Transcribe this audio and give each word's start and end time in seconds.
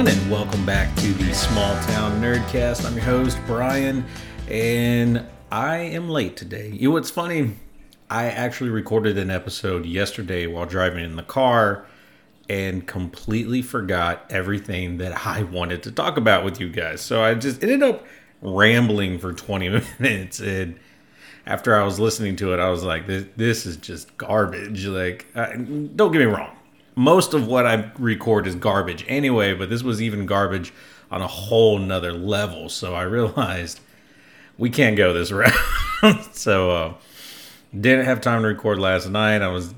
Everyone, 0.00 0.18
and 0.22 0.30
welcome 0.32 0.64
back 0.64 0.96
to 0.96 1.12
the 1.12 1.30
Small 1.34 1.74
Town 1.82 2.22
Nerdcast. 2.22 2.86
I'm 2.86 2.94
your 2.94 3.04
host 3.04 3.38
Brian, 3.46 4.02
and 4.48 5.26
I 5.52 5.76
am 5.76 6.08
late 6.08 6.38
today. 6.38 6.70
You 6.70 6.88
know 6.88 6.94
what's 6.94 7.10
funny? 7.10 7.56
I 8.08 8.28
actually 8.28 8.70
recorded 8.70 9.18
an 9.18 9.30
episode 9.30 9.84
yesterday 9.84 10.46
while 10.46 10.64
driving 10.64 11.04
in 11.04 11.16
the 11.16 11.22
car, 11.22 11.84
and 12.48 12.86
completely 12.86 13.60
forgot 13.60 14.24
everything 14.30 14.96
that 14.98 15.26
I 15.26 15.42
wanted 15.52 15.82
to 15.82 15.92
talk 15.92 16.16
about 16.16 16.46
with 16.46 16.62
you 16.62 16.70
guys. 16.70 17.02
So 17.02 17.22
I 17.22 17.34
just 17.34 17.62
ended 17.62 17.82
up 17.82 18.06
rambling 18.40 19.18
for 19.18 19.34
20 19.34 19.68
minutes, 19.98 20.40
and 20.40 20.80
after 21.44 21.76
I 21.76 21.82
was 21.82 22.00
listening 22.00 22.36
to 22.36 22.54
it, 22.54 22.58
I 22.58 22.70
was 22.70 22.82
like, 22.82 23.06
"This, 23.06 23.26
this 23.36 23.66
is 23.66 23.76
just 23.76 24.16
garbage." 24.16 24.86
Like, 24.86 25.26
I, 25.34 25.56
don't 25.56 26.10
get 26.10 26.20
me 26.20 26.24
wrong 26.24 26.56
most 26.94 27.34
of 27.34 27.46
what 27.46 27.66
I 27.66 27.90
record 27.98 28.46
is 28.46 28.54
garbage 28.54 29.04
anyway, 29.08 29.54
but 29.54 29.70
this 29.70 29.82
was 29.82 30.02
even 30.02 30.26
garbage 30.26 30.72
on 31.10 31.22
a 31.22 31.26
whole 31.26 31.78
nother 31.78 32.12
level. 32.12 32.68
So 32.68 32.94
I 32.94 33.02
realized 33.02 33.80
we 34.58 34.70
can't 34.70 34.96
go 34.96 35.12
this 35.12 35.32
route. 35.32 35.52
so 36.32 36.70
uh, 36.70 36.94
didn't 37.78 38.04
have 38.06 38.20
time 38.20 38.42
to 38.42 38.48
record 38.48 38.78
last 38.78 39.08
night. 39.08 39.42
I 39.42 39.48
was 39.48 39.74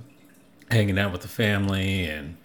hanging 0.70 0.98
out 0.98 1.12
with 1.12 1.22
the 1.22 1.28
family 1.28 2.04
and 2.04 2.36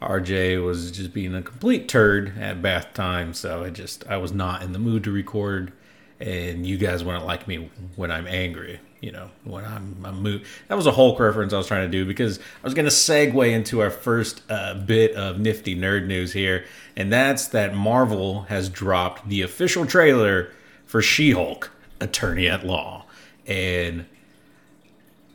RJ 0.00 0.64
was 0.64 0.90
just 0.90 1.12
being 1.12 1.34
a 1.34 1.42
complete 1.42 1.88
turd 1.88 2.36
at 2.38 2.60
bath 2.60 2.92
time. 2.94 3.34
So 3.34 3.64
I 3.64 3.70
just 3.70 4.06
I 4.06 4.16
was 4.16 4.32
not 4.32 4.62
in 4.62 4.72
the 4.72 4.78
mood 4.78 5.04
to 5.04 5.12
record 5.12 5.72
and 6.20 6.66
you 6.66 6.76
guys 6.76 7.02
wouldn't 7.02 7.26
like 7.26 7.48
me 7.48 7.70
when 7.96 8.10
I'm 8.10 8.26
angry 8.26 8.80
you 9.02 9.10
know, 9.10 9.28
when 9.42 9.64
I'm, 9.64 9.96
I'm. 10.04 10.42
That 10.68 10.76
was 10.76 10.86
a 10.86 10.92
Hulk 10.92 11.18
reference 11.18 11.52
I 11.52 11.58
was 11.58 11.66
trying 11.66 11.90
to 11.90 11.90
do 11.90 12.06
because 12.06 12.38
I 12.38 12.62
was 12.62 12.72
going 12.72 12.84
to 12.86 12.90
segue 12.90 13.50
into 13.50 13.80
our 13.80 13.90
first 13.90 14.42
uh, 14.48 14.74
bit 14.74 15.14
of 15.16 15.40
nifty 15.40 15.76
nerd 15.76 16.06
news 16.06 16.32
here, 16.32 16.64
and 16.96 17.12
that's 17.12 17.48
that 17.48 17.74
Marvel 17.74 18.42
has 18.42 18.68
dropped 18.68 19.28
the 19.28 19.42
official 19.42 19.86
trailer 19.86 20.52
for 20.86 21.02
She-Hulk: 21.02 21.72
Attorney 22.00 22.48
at 22.48 22.64
Law, 22.64 23.04
and 23.46 24.06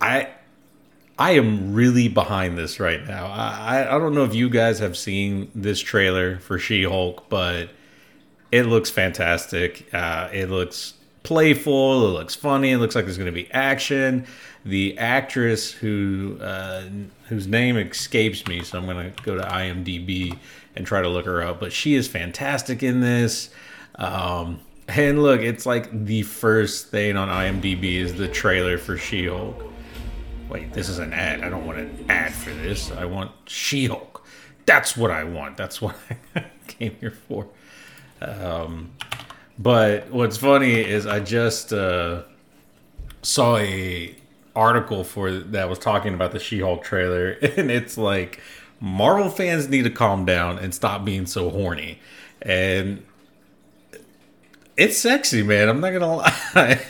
I. 0.01 0.29
I 1.19 1.31
am 1.31 1.73
really 1.73 2.09
behind 2.09 2.59
this 2.59 2.79
right 2.79 3.03
now. 3.07 3.25
I, 3.25 3.95
I 3.95 3.97
don't 3.97 4.13
know 4.13 4.23
if 4.23 4.35
you 4.35 4.51
guys 4.51 4.77
have 4.77 4.95
seen 4.95 5.49
this 5.55 5.79
trailer 5.79 6.37
for 6.37 6.59
She 6.59 6.83
Hulk, 6.83 7.27
but 7.27 7.71
it 8.51 8.67
looks 8.67 8.91
fantastic. 8.91 9.91
Uh, 9.91 10.29
it 10.31 10.51
looks 10.51 10.93
playful. 11.27 12.07
It 12.07 12.11
looks 12.11 12.35
funny. 12.35 12.71
It 12.71 12.77
looks 12.77 12.95
like 12.95 13.03
there's 13.03 13.17
going 13.17 13.25
to 13.25 13.33
be 13.33 13.51
action. 13.51 14.25
The 14.63 14.97
actress 14.97 15.71
who 15.71 16.37
uh, 16.41 16.83
whose 17.27 17.47
name 17.47 17.75
escapes 17.75 18.47
me, 18.47 18.63
so 18.63 18.77
I'm 18.77 18.85
going 18.85 19.13
to 19.13 19.23
go 19.23 19.35
to 19.35 19.43
IMDb 19.43 20.37
and 20.75 20.87
try 20.87 21.01
to 21.01 21.09
look 21.09 21.25
her 21.25 21.41
up. 21.41 21.59
But 21.59 21.73
she 21.73 21.95
is 21.95 22.07
fantastic 22.07 22.81
in 22.81 23.01
this. 23.01 23.49
Um, 23.95 24.61
and 24.87 25.21
look, 25.21 25.41
it's 25.41 25.65
like 25.65 26.05
the 26.05 26.21
first 26.23 26.87
thing 26.87 27.17
on 27.17 27.27
IMDb 27.27 27.95
is 27.95 28.13
the 28.13 28.29
trailer 28.29 28.77
for 28.77 28.97
She-Hulk. 28.97 29.65
Wait, 30.47 30.71
this 30.71 30.87
is 30.87 30.99
an 30.99 31.11
ad. 31.11 31.43
I 31.43 31.49
don't 31.49 31.65
want 31.65 31.79
an 31.79 32.05
ad 32.07 32.31
for 32.31 32.51
this. 32.51 32.89
I 32.91 33.03
want 33.03 33.31
She-Hulk. 33.47 34.25
That's 34.65 34.95
what 34.95 35.11
I 35.11 35.25
want. 35.25 35.57
That's 35.57 35.81
what 35.81 35.97
I 36.35 36.45
came 36.67 36.95
here 37.01 37.11
for. 37.11 37.47
Um, 38.21 38.91
but 39.59 40.09
what's 40.11 40.37
funny 40.37 40.73
is 40.73 41.05
I 41.05 41.19
just 41.19 41.73
uh, 41.73 42.23
saw 43.21 43.57
a 43.57 44.15
article 44.55 45.03
for 45.03 45.31
that 45.31 45.69
was 45.69 45.79
talking 45.79 46.13
about 46.13 46.31
the 46.31 46.39
She-Hulk 46.39 46.83
trailer, 46.83 47.31
and 47.57 47.71
it's 47.71 47.97
like 47.97 48.41
Marvel 48.79 49.29
fans 49.29 49.67
need 49.69 49.83
to 49.83 49.89
calm 49.89 50.25
down 50.25 50.59
and 50.59 50.73
stop 50.73 51.03
being 51.03 51.25
so 51.25 51.49
horny. 51.49 51.99
And 52.41 53.03
it's 54.77 54.97
sexy, 54.97 55.41
man. 55.41 55.69
I'm 55.69 55.79
not 55.79 55.91
gonna 55.91 56.15
lie. 56.17 56.81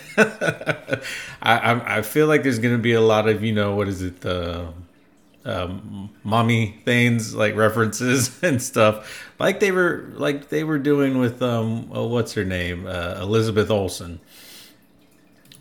I, 1.41 1.97
I 1.97 2.01
feel 2.01 2.27
like 2.27 2.43
there's 2.43 2.59
gonna 2.59 2.77
be 2.77 2.93
a 2.93 3.01
lot 3.01 3.29
of 3.29 3.43
you 3.43 3.53
know 3.53 3.75
what 3.75 3.87
is 3.87 4.01
it 4.01 4.21
the 4.21 4.73
um, 5.47 6.09
mommy 6.23 6.79
things 6.83 7.33
like 7.33 7.55
references 7.55 8.37
and 8.43 8.61
stuff 8.61 9.25
like 9.39 9.59
they 9.59 9.71
were 9.71 10.09
like 10.13 10.49
they 10.49 10.63
were 10.63 10.77
doing 10.77 11.17
with 11.17 11.41
um 11.41 11.89
oh, 11.93 12.07
what's 12.07 12.33
her 12.33 12.43
name 12.43 12.85
uh, 12.85 13.17
Elizabeth 13.21 13.71
Olsen. 13.71 14.19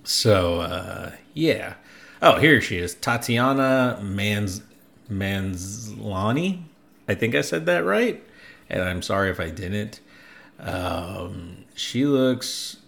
So 0.04 0.60
uh, 0.60 1.12
yeah. 1.34 1.74
Oh, 2.22 2.38
here 2.38 2.60
she 2.60 2.78
is, 2.78 2.94
Tatiana 2.94 4.00
Mans 4.02 4.62
Maslany. 5.10 6.62
I 7.08 7.14
think 7.14 7.34
I 7.34 7.42
said 7.42 7.66
that 7.66 7.84
right, 7.84 8.22
and 8.68 8.82
I'm 8.82 9.02
sorry 9.02 9.30
if 9.30 9.38
I 9.38 9.50
didn't. 9.50 10.00
Um, 10.58 11.64
she 11.74 12.06
looks 12.06 12.78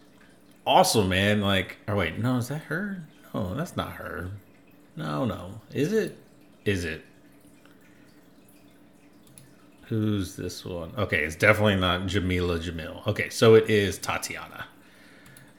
awesome, 0.66 1.10
man. 1.10 1.42
Like, 1.42 1.76
oh 1.86 1.96
wait, 1.96 2.18
no, 2.18 2.36
is 2.38 2.48
that 2.48 2.62
her? 2.62 3.04
No, 3.34 3.54
that's 3.54 3.76
not 3.76 3.92
her. 3.92 4.30
No, 4.96 5.24
no, 5.24 5.60
is 5.72 5.92
it? 5.92 6.16
Is 6.68 6.84
it? 6.84 7.02
Who's 9.86 10.36
this 10.36 10.66
one? 10.66 10.92
Okay, 10.98 11.24
it's 11.24 11.34
definitely 11.34 11.76
not 11.76 12.02
Jameela 12.02 12.60
Jamil. 12.62 13.06
Okay, 13.06 13.30
so 13.30 13.54
it 13.54 13.70
is 13.70 13.96
Tatiana. 13.96 14.66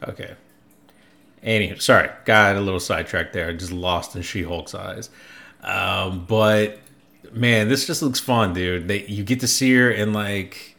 Okay. 0.07 0.35
Anywho, 1.43 1.81
sorry, 1.81 2.11
got 2.25 2.57
a 2.57 2.59
little 2.59 2.79
sidetracked 2.79 3.33
there. 3.33 3.51
Just 3.53 3.71
lost 3.71 4.15
in 4.15 4.21
She 4.21 4.43
Hulk's 4.43 4.75
eyes. 4.75 5.09
Um, 5.63 6.25
but 6.27 6.77
man, 7.33 7.69
this 7.69 7.87
just 7.87 8.03
looks 8.03 8.19
fun, 8.19 8.53
dude. 8.53 8.87
They 8.87 9.07
you 9.07 9.23
get 9.23 9.39
to 9.39 9.47
see 9.47 9.73
her 9.73 9.89
in 9.89 10.13
like 10.13 10.77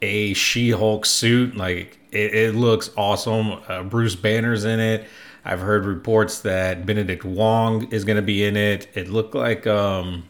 a 0.00 0.32
She 0.32 0.70
Hulk 0.70 1.04
suit. 1.04 1.58
Like 1.58 1.98
it, 2.10 2.34
it 2.34 2.54
looks 2.54 2.88
awesome. 2.96 3.60
Uh, 3.68 3.82
Bruce 3.82 4.16
Banner's 4.16 4.64
in 4.64 4.80
it. 4.80 5.06
I've 5.48 5.60
heard 5.60 5.86
reports 5.86 6.40
that 6.40 6.84
Benedict 6.84 7.24
Wong 7.24 7.90
is 7.90 8.04
going 8.04 8.16
to 8.16 8.22
be 8.22 8.44
in 8.44 8.54
it. 8.54 8.86
It 8.92 9.08
looked 9.08 9.34
like 9.34 9.66
um, 9.66 10.28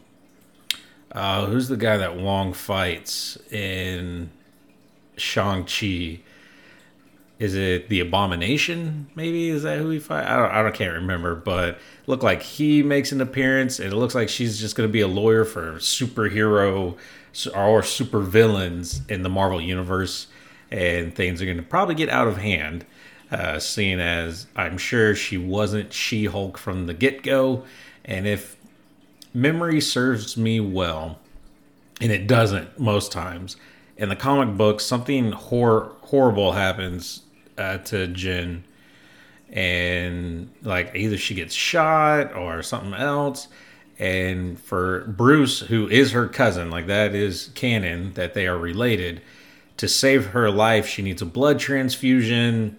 uh, 1.11 1.45
who's 1.45 1.67
the 1.67 1.75
guy 1.75 1.97
that 1.97 2.15
Wong 2.15 2.53
fights 2.53 3.37
in 3.51 4.31
Shang 5.17 5.65
Chi? 5.65 6.21
Is 7.37 7.53
it 7.53 7.89
the 7.89 7.99
Abomination? 7.99 9.09
Maybe 9.13 9.49
is 9.49 9.63
that 9.63 9.79
who 9.79 9.89
he 9.89 9.99
fight? 9.99 10.25
I 10.25 10.37
don't. 10.37 10.51
I 10.51 10.61
don't 10.61 10.73
can't 10.73 10.93
remember. 10.93 11.35
But 11.35 11.79
look 12.07 12.23
like 12.23 12.41
he 12.41 12.81
makes 12.81 13.11
an 13.11 13.19
appearance. 13.19 13.79
And 13.79 13.91
it 13.91 13.97
looks 13.97 14.15
like 14.15 14.29
she's 14.29 14.57
just 14.57 14.77
going 14.77 14.87
to 14.87 14.91
be 14.91 15.01
a 15.01 15.07
lawyer 15.07 15.43
for 15.43 15.73
superhero 15.73 16.95
or 17.53 17.83
super 17.83 18.21
villains 18.21 19.01
in 19.09 19.23
the 19.23 19.29
Marvel 19.29 19.59
universe, 19.59 20.27
and 20.71 21.13
things 21.13 21.41
are 21.41 21.45
going 21.45 21.57
to 21.57 21.63
probably 21.63 21.95
get 21.95 22.07
out 22.07 22.29
of 22.29 22.37
hand. 22.37 22.85
Uh, 23.31 23.59
seeing 23.59 23.99
as 23.99 24.47
I'm 24.55 24.79
sure 24.79 25.13
she 25.13 25.37
wasn't 25.37 25.93
She 25.93 26.25
Hulk 26.25 26.57
from 26.57 26.87
the 26.87 26.95
get 26.95 27.21
go. 27.21 27.63
And 28.03 28.25
if 28.25 28.57
memory 29.35 29.81
serves 29.81 30.35
me 30.35 30.59
well, 30.59 31.19
and 32.01 32.11
it 32.11 32.25
doesn't 32.25 32.79
most 32.79 33.11
times, 33.11 33.55
in 33.97 34.09
the 34.09 34.15
comic 34.15 34.57
books, 34.57 34.83
something 34.83 35.31
hor- 35.31 35.91
horrible 36.01 36.53
happens 36.53 37.21
uh, 37.55 37.77
to 37.79 38.07
Jen. 38.07 38.63
And 39.51 40.49
like 40.63 40.95
either 40.95 41.17
she 41.17 41.35
gets 41.35 41.53
shot 41.53 42.35
or 42.35 42.63
something 42.63 42.95
else. 42.95 43.47
And 43.99 44.59
for 44.59 45.01
Bruce, 45.01 45.59
who 45.59 45.87
is 45.87 46.13
her 46.13 46.27
cousin, 46.27 46.71
like 46.71 46.87
that 46.87 47.13
is 47.13 47.51
canon 47.53 48.13
that 48.13 48.33
they 48.33 48.47
are 48.47 48.57
related, 48.57 49.21
to 49.77 49.87
save 49.87 50.27
her 50.27 50.49
life, 50.49 50.87
she 50.87 51.01
needs 51.03 51.21
a 51.21 51.25
blood 51.25 51.59
transfusion 51.59 52.77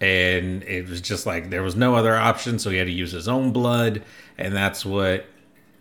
and 0.00 0.62
it 0.62 0.88
was 0.88 1.00
just 1.00 1.26
like 1.26 1.50
there 1.50 1.62
was 1.62 1.76
no 1.76 1.94
other 1.94 2.16
option, 2.16 2.58
so 2.58 2.70
he 2.70 2.78
had 2.78 2.86
to 2.86 2.92
use 2.92 3.12
his 3.12 3.28
own 3.28 3.52
blood, 3.52 4.02
and 4.38 4.54
that's 4.54 4.84
what 4.84 5.26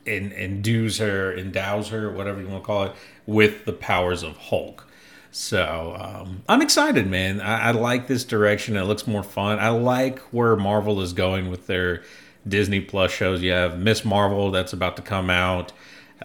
in, 0.06 0.32
endues 0.34 0.98
her, 0.98 1.34
endows 1.34 1.90
her, 1.90 2.12
whatever 2.12 2.42
you 2.42 2.48
want 2.48 2.64
to 2.64 2.66
call 2.66 2.84
it, 2.86 2.96
with 3.26 3.66
the 3.66 3.74
powers 3.74 4.24
of 4.24 4.36
Hulk. 4.36 4.86
So 5.32 5.96
um, 6.00 6.44
I'm 6.50 6.62
excited, 6.62 7.08
man. 7.08 7.40
I, 7.40 7.70
I, 7.70 7.72
like 7.72 8.08
this 8.08 8.24
direction. 8.24 8.76
It 8.76 8.84
looks 8.84 9.06
more 9.06 9.24
fun. 9.24 9.60
I 9.60 9.70
like 9.70 10.20
where 10.32 10.56
Marvel 10.56 11.02
is 11.02 11.14
going 11.14 11.50
with 11.50 11.68
their 11.68 12.02
Disney 12.48 12.82
Plus 12.82 13.12
shows. 13.12 13.42
You 13.42 13.52
have 13.52 13.78
Miss 13.78 14.04
Marvel 14.04 14.50
that's 14.50 14.74
about 14.74 14.96
to 14.96 15.04
come 15.04 15.30
out 15.30 15.72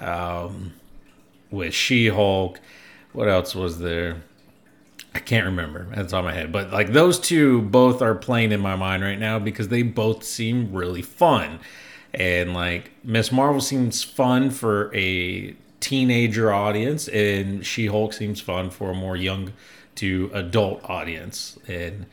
um, 0.00 0.72
with 1.50 1.74
She 1.74 2.08
Hulk. 2.08 2.60
What 3.12 3.28
else 3.28 3.54
was 3.54 3.78
there? 3.78 4.22
I 5.14 5.20
can't 5.20 5.46
remember. 5.46 5.86
That's 5.94 6.12
on 6.12 6.24
my 6.24 6.32
head. 6.32 6.50
But 6.50 6.72
like 6.72 6.92
those 6.92 7.20
two 7.20 7.62
both 7.62 8.02
are 8.02 8.14
playing 8.14 8.52
in 8.52 8.60
my 8.60 8.76
mind 8.76 9.02
right 9.02 9.18
now 9.18 9.38
because 9.38 9.68
they 9.68 9.82
both 9.82 10.24
seem 10.24 10.72
really 10.72 11.02
fun. 11.02 11.60
And 12.12 12.52
like 12.52 12.90
Miss 13.04 13.30
Marvel 13.30 13.60
seems 13.60 14.02
fun 14.02 14.50
for 14.50 14.94
a 14.94 15.54
teenager 15.80 16.52
audience 16.52 17.08
and 17.08 17.64
She-Hulk 17.64 18.12
seems 18.12 18.40
fun 18.40 18.70
for 18.70 18.90
a 18.90 18.94
more 18.94 19.16
young 19.16 19.52
to 19.96 20.30
adult 20.32 20.88
audience. 20.88 21.58
And 21.68 22.06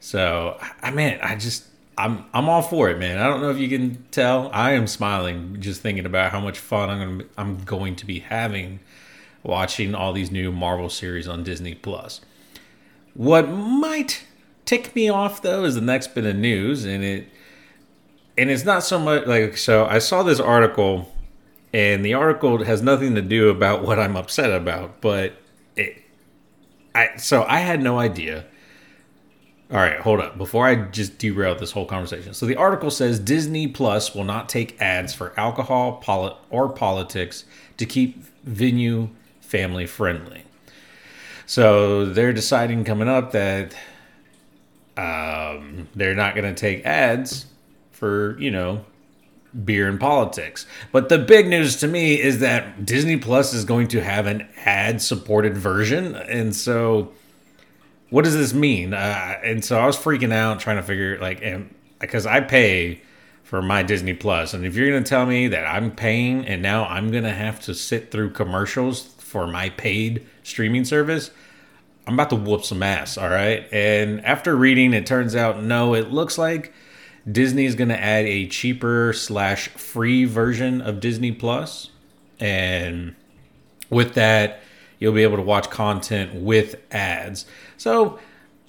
so 0.00 0.58
I 0.82 0.90
mean, 0.90 1.18
I 1.22 1.36
just 1.36 1.64
I'm 1.96 2.26
I'm 2.34 2.48
all 2.48 2.62
for 2.62 2.90
it, 2.90 2.98
man. 2.98 3.18
I 3.18 3.28
don't 3.28 3.40
know 3.40 3.50
if 3.50 3.58
you 3.58 3.68
can 3.68 4.04
tell. 4.10 4.50
I 4.52 4.72
am 4.72 4.86
smiling 4.86 5.56
just 5.60 5.80
thinking 5.80 6.04
about 6.04 6.32
how 6.32 6.40
much 6.40 6.58
fun 6.58 6.90
I'm 6.90 6.98
gonna 6.98 7.30
I'm 7.38 7.64
going 7.64 7.96
to 7.96 8.06
be 8.06 8.20
having 8.20 8.80
watching 9.42 9.94
all 9.94 10.12
these 10.12 10.30
new 10.30 10.52
Marvel 10.52 10.90
series 10.90 11.26
on 11.26 11.42
Disney 11.44 11.74
Plus. 11.74 12.20
What 13.14 13.48
might 13.48 14.24
tick 14.64 14.94
me 14.94 15.08
off 15.08 15.42
though 15.42 15.64
is 15.64 15.74
the 15.74 15.80
next 15.80 16.14
bit 16.14 16.24
of 16.24 16.36
news, 16.36 16.84
and 16.84 17.04
it 17.04 17.28
and 18.38 18.50
it's 18.50 18.64
not 18.64 18.82
so 18.82 18.98
much 18.98 19.26
like 19.26 19.56
so. 19.56 19.84
I 19.86 19.98
saw 19.98 20.22
this 20.22 20.40
article, 20.40 21.12
and 21.72 22.04
the 22.04 22.14
article 22.14 22.64
has 22.64 22.82
nothing 22.82 23.14
to 23.14 23.22
do 23.22 23.50
about 23.50 23.84
what 23.84 23.98
I'm 23.98 24.16
upset 24.16 24.50
about, 24.50 25.00
but 25.00 25.34
it. 25.76 26.02
I 26.94 27.16
so 27.16 27.44
I 27.44 27.60
had 27.60 27.82
no 27.82 27.98
idea. 27.98 28.46
All 29.70 29.78
right, 29.78 30.00
hold 30.00 30.20
up. 30.20 30.36
Before 30.36 30.66
I 30.66 30.74
just 30.74 31.16
derail 31.16 31.54
this 31.54 31.70
whole 31.72 31.86
conversation. 31.86 32.34
So 32.34 32.44
the 32.44 32.56
article 32.56 32.90
says 32.90 33.18
Disney 33.18 33.66
Plus 33.66 34.14
will 34.14 34.24
not 34.24 34.50
take 34.50 34.78
ads 34.82 35.14
for 35.14 35.38
alcohol, 35.40 35.94
polit- 35.94 36.36
or 36.50 36.68
politics 36.68 37.46
to 37.78 37.86
keep 37.86 38.22
venue 38.44 39.08
family 39.40 39.86
friendly. 39.86 40.41
So 41.46 42.06
they're 42.06 42.32
deciding 42.32 42.84
coming 42.84 43.08
up 43.08 43.32
that 43.32 43.74
um, 44.96 45.88
they're 45.94 46.14
not 46.14 46.34
going 46.34 46.52
to 46.52 46.58
take 46.58 46.84
ads 46.84 47.46
for, 47.90 48.38
you 48.38 48.50
know, 48.50 48.84
beer 49.64 49.88
and 49.88 50.00
politics. 50.00 50.66
But 50.92 51.08
the 51.08 51.18
big 51.18 51.46
news 51.46 51.76
to 51.76 51.88
me 51.88 52.20
is 52.20 52.40
that 52.40 52.86
Disney 52.86 53.16
Plus 53.16 53.52
is 53.52 53.64
going 53.64 53.88
to 53.88 54.00
have 54.02 54.26
an 54.26 54.48
ad 54.64 55.02
supported 55.02 55.56
version. 55.56 56.14
And 56.14 56.54
so 56.54 57.12
what 58.10 58.24
does 58.24 58.34
this 58.34 58.54
mean? 58.54 58.94
Uh, 58.94 59.38
and 59.42 59.64
so 59.64 59.78
I 59.78 59.86
was 59.86 59.96
freaking 59.96 60.32
out 60.32 60.60
trying 60.60 60.76
to 60.76 60.82
figure 60.82 61.18
like, 61.18 61.42
because 61.98 62.26
I 62.26 62.40
pay 62.40 63.02
for 63.42 63.60
my 63.60 63.82
Disney 63.82 64.14
Plus, 64.14 64.54
and 64.54 64.64
if 64.64 64.74
you're 64.74 64.88
going 64.88 65.04
to 65.04 65.08
tell 65.08 65.26
me 65.26 65.48
that 65.48 65.66
I'm 65.66 65.90
paying 65.90 66.46
and 66.46 66.62
now 66.62 66.86
I'm 66.86 67.10
going 67.10 67.24
to 67.24 67.32
have 67.34 67.60
to 67.62 67.74
sit 67.74 68.10
through 68.10 68.30
commercials 68.30 69.02
for 69.02 69.46
my 69.46 69.68
paid 69.68 70.26
streaming 70.42 70.84
service, 70.84 71.30
I'm 72.06 72.14
about 72.14 72.30
to 72.30 72.36
whoop 72.36 72.64
some 72.64 72.82
ass, 72.82 73.16
all 73.16 73.28
right? 73.28 73.66
And 73.72 74.24
after 74.24 74.56
reading, 74.56 74.92
it 74.92 75.06
turns 75.06 75.36
out 75.36 75.62
no, 75.62 75.94
it 75.94 76.10
looks 76.10 76.36
like 76.36 76.72
Disney 77.30 77.64
is 77.64 77.74
going 77.74 77.90
to 77.90 78.00
add 78.00 78.24
a 78.24 78.46
cheaper 78.48 79.12
slash 79.12 79.68
free 79.68 80.24
version 80.24 80.80
of 80.80 81.00
Disney 81.00 81.30
Plus, 81.30 81.90
and 82.40 83.14
with 83.90 84.14
that, 84.14 84.62
you'll 84.98 85.12
be 85.12 85.22
able 85.22 85.36
to 85.36 85.42
watch 85.42 85.70
content 85.70 86.34
with 86.34 86.76
ads. 86.90 87.46
So 87.76 88.18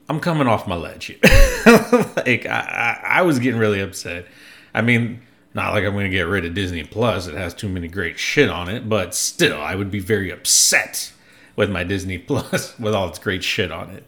I'm 0.10 0.20
coming 0.20 0.48
off 0.48 0.68
my 0.68 0.76
ledge 0.76 1.18
like 1.66 2.46
I, 2.46 3.00
I, 3.04 3.20
I 3.20 3.22
was 3.24 3.40
getting 3.40 3.60
really 3.60 3.80
upset. 3.80 4.28
I 4.74 4.82
mean, 4.82 5.22
not 5.54 5.74
like 5.74 5.86
I'm 5.86 5.94
going 5.94 6.06
to 6.06 6.16
get 6.16 6.24
rid 6.24 6.46
of 6.46 6.54
Disney 6.54 6.84
Plus. 6.84 7.28
It 7.28 7.36
has 7.36 7.54
too 7.54 7.70
many 7.70 7.88
great 7.88 8.20
shit 8.20 8.50
on 8.50 8.70
it, 8.70 8.90
but 8.90 9.16
still, 9.16 9.62
I 9.62 9.76
would 9.76 9.90
be 9.92 10.00
very 10.00 10.32
upset 10.32 11.13
with 11.56 11.70
my 11.70 11.84
Disney 11.84 12.18
Plus 12.18 12.78
with 12.80 12.94
all 12.94 13.10
its 13.10 13.20
great 13.20 13.44
shit 13.44 13.72
on 13.72 13.90
it. 13.92 14.06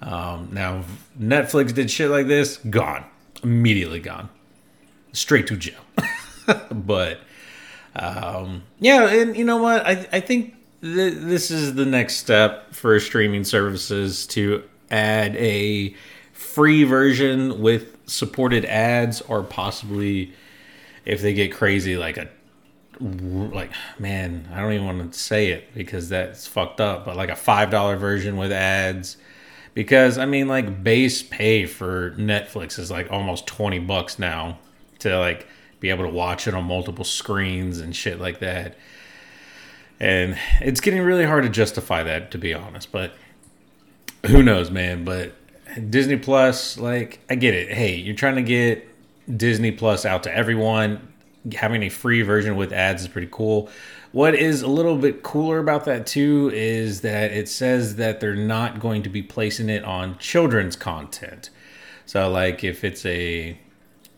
Um, 0.00 0.48
now, 0.52 0.84
Netflix 1.18 1.72
did 1.72 1.90
shit 1.90 2.10
like 2.10 2.26
this, 2.26 2.56
gone, 2.56 3.04
immediately 3.42 4.00
gone, 4.00 4.28
straight 5.12 5.46
to 5.46 5.56
jail. 5.56 5.80
but 6.70 7.20
um, 7.94 8.64
yeah, 8.80 9.08
and 9.08 9.36
you 9.36 9.44
know 9.44 9.58
what? 9.58 9.86
I 9.86 10.06
I 10.12 10.20
think 10.20 10.54
th- 10.80 11.14
this 11.14 11.50
is 11.50 11.74
the 11.74 11.84
next 11.84 12.16
step 12.16 12.74
for 12.74 12.98
streaming 12.98 13.44
services 13.44 14.26
to 14.28 14.64
add 14.90 15.36
a 15.36 15.94
free 16.32 16.84
version 16.84 17.60
with 17.60 17.96
supported 18.06 18.64
ads, 18.64 19.20
or 19.22 19.42
possibly 19.42 20.32
if 21.04 21.20
they 21.22 21.32
get 21.32 21.52
crazy, 21.52 21.96
like 21.96 22.16
a 22.16 22.28
like 23.00 23.72
man 23.98 24.48
i 24.52 24.60
don't 24.60 24.72
even 24.72 24.86
want 24.86 25.12
to 25.12 25.18
say 25.18 25.50
it 25.50 25.72
because 25.74 26.08
that's 26.08 26.46
fucked 26.46 26.80
up 26.80 27.04
but 27.04 27.16
like 27.16 27.30
a 27.30 27.36
five 27.36 27.70
dollar 27.70 27.96
version 27.96 28.36
with 28.36 28.52
ads. 28.52 29.16
Because 29.74 30.18
i 30.18 30.26
mean 30.26 30.48
like 30.48 30.84
base 30.84 31.22
pay 31.22 31.64
for 31.64 32.10
netflix 32.12 32.78
is 32.78 32.90
like 32.90 33.10
almost 33.10 33.46
20 33.46 33.78
bucks 33.80 34.18
now 34.18 34.58
to 34.98 35.18
like 35.18 35.46
be 35.80 35.88
able 35.88 36.04
to 36.04 36.10
watch 36.10 36.46
it 36.46 36.54
on 36.54 36.64
multiple 36.64 37.04
screens 37.04 37.80
and 37.80 37.96
shit 37.96 38.20
like 38.20 38.38
that. 38.38 38.76
And 39.98 40.38
it's 40.60 40.80
getting 40.80 41.02
really 41.02 41.24
hard 41.24 41.42
to 41.42 41.48
justify 41.48 42.02
that 42.02 42.30
to 42.32 42.38
be 42.38 42.52
honest 42.52 42.92
but 42.92 43.14
who 44.26 44.42
knows 44.42 44.70
man? 44.70 45.04
But 45.04 45.32
disney 45.88 46.18
plus 46.18 46.76
like 46.76 47.20
i 47.30 47.34
get 47.34 47.54
it. 47.54 47.72
Hey 47.72 47.96
you're 47.96 48.14
trying 48.14 48.36
to 48.36 48.42
get 48.42 48.86
disney 49.34 49.70
plus 49.72 50.04
out 50.04 50.24
to 50.24 50.36
everyone 50.36 51.08
having 51.54 51.82
a 51.82 51.88
free 51.88 52.22
version 52.22 52.56
with 52.56 52.72
ads 52.72 53.02
is 53.02 53.08
pretty 53.08 53.28
cool. 53.30 53.68
What 54.12 54.34
is 54.34 54.62
a 54.62 54.68
little 54.68 54.96
bit 54.96 55.22
cooler 55.22 55.58
about 55.58 55.84
that 55.86 56.06
too 56.06 56.50
is 56.52 57.00
that 57.00 57.32
it 57.32 57.48
says 57.48 57.96
that 57.96 58.20
they're 58.20 58.36
not 58.36 58.78
going 58.78 59.02
to 59.02 59.08
be 59.08 59.22
placing 59.22 59.68
it 59.68 59.84
on 59.84 60.18
children's 60.18 60.76
content. 60.76 61.50
So 62.06 62.30
like 62.30 62.62
if 62.62 62.84
it's 62.84 63.04
a 63.06 63.58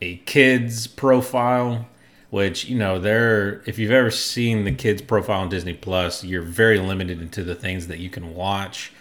a 0.01 0.17
kids 0.17 0.87
profile, 0.87 1.87
which 2.29 2.65
you 2.65 2.77
know 2.77 2.99
they're 2.99 3.61
if 3.65 3.79
you've 3.79 3.91
ever 3.91 4.11
seen 4.11 4.65
the 4.65 4.73
kids 4.73 5.01
profile 5.01 5.41
on 5.41 5.49
Disney 5.49 5.73
Plus, 5.73 6.23
you're 6.23 6.41
very 6.41 6.79
limited 6.79 7.21
into 7.21 7.43
the 7.43 7.55
things 7.55 7.87
that 7.87 7.99
you 7.99 8.09
can 8.09 8.35
watch. 8.35 8.91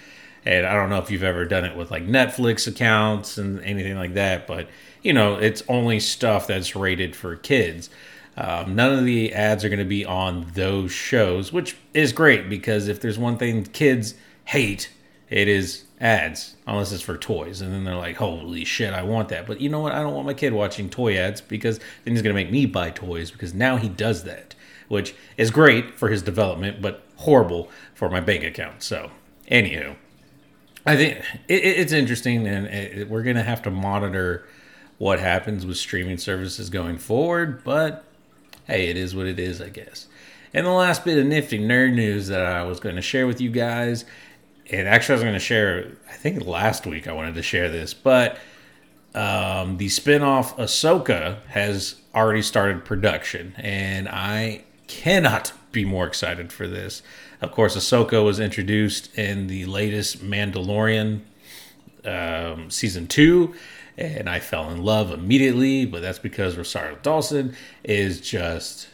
And 0.46 0.66
I 0.66 0.74
don't 0.74 0.90
know 0.90 0.98
if 0.98 1.10
you've 1.10 1.22
ever 1.22 1.44
done 1.44 1.64
it 1.64 1.76
with 1.76 1.90
like 1.90 2.06
Netflix 2.06 2.68
accounts 2.68 3.38
and 3.38 3.60
anything 3.62 3.96
like 3.96 4.14
that, 4.14 4.46
but 4.46 4.68
you 5.02 5.12
know, 5.12 5.36
it's 5.36 5.62
only 5.68 6.00
stuff 6.00 6.46
that's 6.46 6.74
rated 6.74 7.14
for 7.14 7.36
kids. 7.36 7.90
Um, 8.36 8.74
none 8.74 8.98
of 8.98 9.04
the 9.04 9.32
ads 9.32 9.64
are 9.64 9.68
going 9.68 9.78
to 9.78 9.84
be 9.84 10.04
on 10.04 10.46
those 10.54 10.90
shows, 10.90 11.52
which 11.52 11.76
is 11.92 12.12
great 12.12 12.48
because 12.48 12.88
if 12.88 13.00
there's 13.00 13.18
one 13.18 13.38
thing 13.38 13.64
kids 13.64 14.14
hate, 14.46 14.90
it 15.30 15.48
is 15.48 15.84
ads, 16.00 16.56
unless 16.66 16.92
it's 16.92 17.02
for 17.02 17.16
toys. 17.16 17.60
And 17.60 17.72
then 17.72 17.84
they're 17.84 17.96
like, 17.96 18.16
holy 18.16 18.64
shit, 18.64 18.92
I 18.92 19.02
want 19.02 19.28
that. 19.28 19.46
But 19.46 19.60
you 19.60 19.68
know 19.68 19.80
what? 19.80 19.92
I 19.92 20.02
don't 20.02 20.14
want 20.14 20.26
my 20.26 20.34
kid 20.34 20.52
watching 20.52 20.90
toy 20.90 21.16
ads 21.16 21.40
because 21.40 21.78
then 21.78 22.14
he's 22.14 22.22
going 22.22 22.34
to 22.34 22.42
make 22.42 22.50
me 22.50 22.66
buy 22.66 22.90
toys 22.90 23.30
because 23.30 23.54
now 23.54 23.76
he 23.76 23.88
does 23.88 24.24
that, 24.24 24.54
which 24.88 25.14
is 25.36 25.50
great 25.50 25.94
for 25.94 26.08
his 26.08 26.22
development, 26.22 26.82
but 26.82 27.02
horrible 27.16 27.70
for 27.94 28.10
my 28.10 28.20
bank 28.20 28.42
account. 28.42 28.82
So, 28.82 29.12
anywho, 29.50 29.96
I 30.84 30.96
think 30.96 31.18
it, 31.48 31.64
it's 31.64 31.92
interesting 31.92 32.46
and 32.46 33.08
we're 33.08 33.22
going 33.22 33.36
to 33.36 33.42
have 33.42 33.62
to 33.62 33.70
monitor 33.70 34.46
what 34.98 35.20
happens 35.20 35.64
with 35.64 35.76
streaming 35.76 36.18
services 36.18 36.70
going 36.70 36.98
forward, 36.98 37.64
but 37.64 38.04
hey, 38.66 38.88
it 38.88 38.96
is 38.96 39.14
what 39.14 39.26
it 39.26 39.38
is, 39.38 39.60
I 39.60 39.68
guess. 39.68 40.06
And 40.52 40.66
the 40.66 40.70
last 40.70 41.04
bit 41.04 41.18
of 41.18 41.26
nifty 41.26 41.58
nerd 41.58 41.94
news 41.94 42.28
that 42.28 42.44
I 42.44 42.62
was 42.62 42.80
going 42.80 42.96
to 42.96 43.02
share 43.02 43.26
with 43.26 43.40
you 43.40 43.50
guys, 43.50 44.04
and 44.70 44.86
actually 44.88 45.14
I 45.14 45.16
was 45.16 45.22
going 45.22 45.34
to 45.34 45.40
share, 45.40 45.92
I 46.08 46.14
think 46.14 46.46
last 46.46 46.86
week 46.86 47.08
I 47.08 47.12
wanted 47.12 47.34
to 47.34 47.42
share 47.42 47.68
this, 47.68 47.92
but 47.92 48.38
um, 49.14 49.76
the 49.76 49.86
spinoff 49.86 50.56
Ahsoka 50.56 51.44
has 51.46 51.96
already 52.14 52.42
started 52.42 52.84
production, 52.84 53.54
and 53.56 54.08
I 54.08 54.64
cannot 54.86 55.52
be 55.72 55.84
more 55.84 56.06
excited 56.06 56.52
for 56.52 56.66
this. 56.66 57.02
Of 57.40 57.52
course, 57.52 57.76
Ahsoka 57.76 58.24
was 58.24 58.40
introduced 58.40 59.16
in 59.18 59.48
the 59.48 59.66
latest 59.66 60.22
Mandalorian 60.22 61.20
um, 62.04 62.70
season 62.70 63.06
two, 63.06 63.54
and 63.96 64.28
I 64.28 64.40
fell 64.40 64.70
in 64.70 64.82
love 64.82 65.10
immediately. 65.10 65.86
But 65.86 66.02
that's 66.02 66.18
because 66.18 66.56
Rosario 66.56 66.96
Dawson 67.02 67.56
is 67.82 68.20
just 68.20 68.88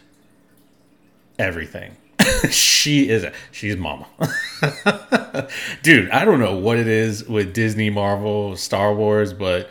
everything. 1.38 1.96
she 2.50 3.08
is 3.08 3.24
a, 3.24 3.32
she's 3.50 3.76
mama. 3.76 4.06
Dude, 5.82 6.10
I 6.10 6.24
don't 6.24 6.40
know 6.40 6.56
what 6.56 6.78
it 6.78 6.86
is 6.86 7.26
with 7.26 7.54
Disney, 7.54 7.90
Marvel, 7.90 8.56
Star 8.56 8.94
Wars, 8.94 9.32
but 9.32 9.70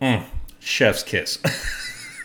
mm, 0.00 0.24
chef's 0.58 1.02
kiss. 1.02 1.38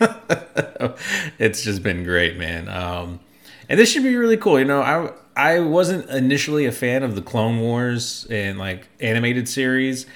it's 1.38 1.62
just 1.62 1.82
been 1.82 2.04
great, 2.04 2.36
man. 2.36 2.68
Um, 2.68 3.20
and 3.68 3.78
this 3.78 3.90
should 3.90 4.02
be 4.02 4.16
really 4.16 4.36
cool. 4.36 4.58
You 4.58 4.64
know, 4.64 4.80
I 4.80 5.12
I 5.36 5.60
wasn't 5.60 6.08
initially 6.08 6.64
a 6.66 6.72
fan 6.72 7.02
of 7.02 7.14
the 7.14 7.22
Clone 7.22 7.60
Wars 7.60 8.26
and 8.30 8.58
like 8.58 8.88
animated 9.00 9.48
series 9.48 10.06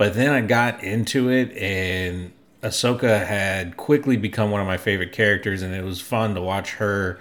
but 0.00 0.14
then 0.14 0.30
I 0.30 0.40
got 0.40 0.82
into 0.82 1.28
it, 1.28 1.54
and 1.58 2.32
Ahsoka 2.62 3.26
had 3.26 3.76
quickly 3.76 4.16
become 4.16 4.50
one 4.50 4.62
of 4.62 4.66
my 4.66 4.78
favorite 4.78 5.12
characters, 5.12 5.60
and 5.60 5.74
it 5.74 5.84
was 5.84 6.00
fun 6.00 6.34
to 6.36 6.40
watch 6.40 6.76
her, 6.76 7.20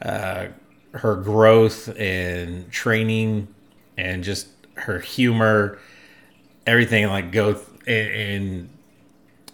uh, 0.00 0.46
her 0.92 1.16
growth 1.16 1.94
and 1.98 2.72
training, 2.72 3.48
and 3.98 4.24
just 4.24 4.48
her 4.72 5.00
humor, 5.00 5.78
everything 6.66 7.06
like 7.08 7.30
go 7.30 7.52
th- 7.52 7.66
and, 7.86 8.08
and 8.08 8.68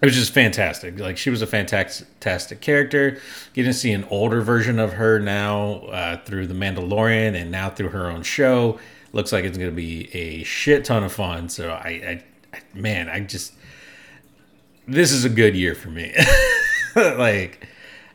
it 0.00 0.06
was 0.06 0.14
just 0.14 0.32
fantastic. 0.32 0.96
Like 0.96 1.18
she 1.18 1.28
was 1.28 1.42
a 1.42 1.48
fantastic 1.48 2.60
character. 2.60 3.20
Getting 3.52 3.72
to 3.72 3.76
see 3.76 3.90
an 3.90 4.04
older 4.10 4.42
version 4.42 4.78
of 4.78 4.92
her 4.92 5.18
now 5.18 5.72
uh, 5.86 6.18
through 6.18 6.46
the 6.46 6.54
Mandalorian 6.54 7.34
and 7.34 7.50
now 7.50 7.68
through 7.68 7.88
her 7.88 8.08
own 8.08 8.22
show 8.22 8.78
looks 9.12 9.32
like 9.32 9.44
it's 9.44 9.58
going 9.58 9.70
to 9.70 9.74
be 9.76 10.08
a 10.14 10.44
shit 10.44 10.84
ton 10.84 11.02
of 11.02 11.12
fun. 11.12 11.48
So 11.48 11.70
I, 11.70 11.88
I 11.88 12.24
man, 12.74 13.08
I 13.08 13.20
just 13.20 13.52
this 14.86 15.12
is 15.12 15.24
a 15.24 15.28
good 15.28 15.54
year 15.54 15.74
for 15.74 15.88
me. 15.88 16.14
like 16.96 17.66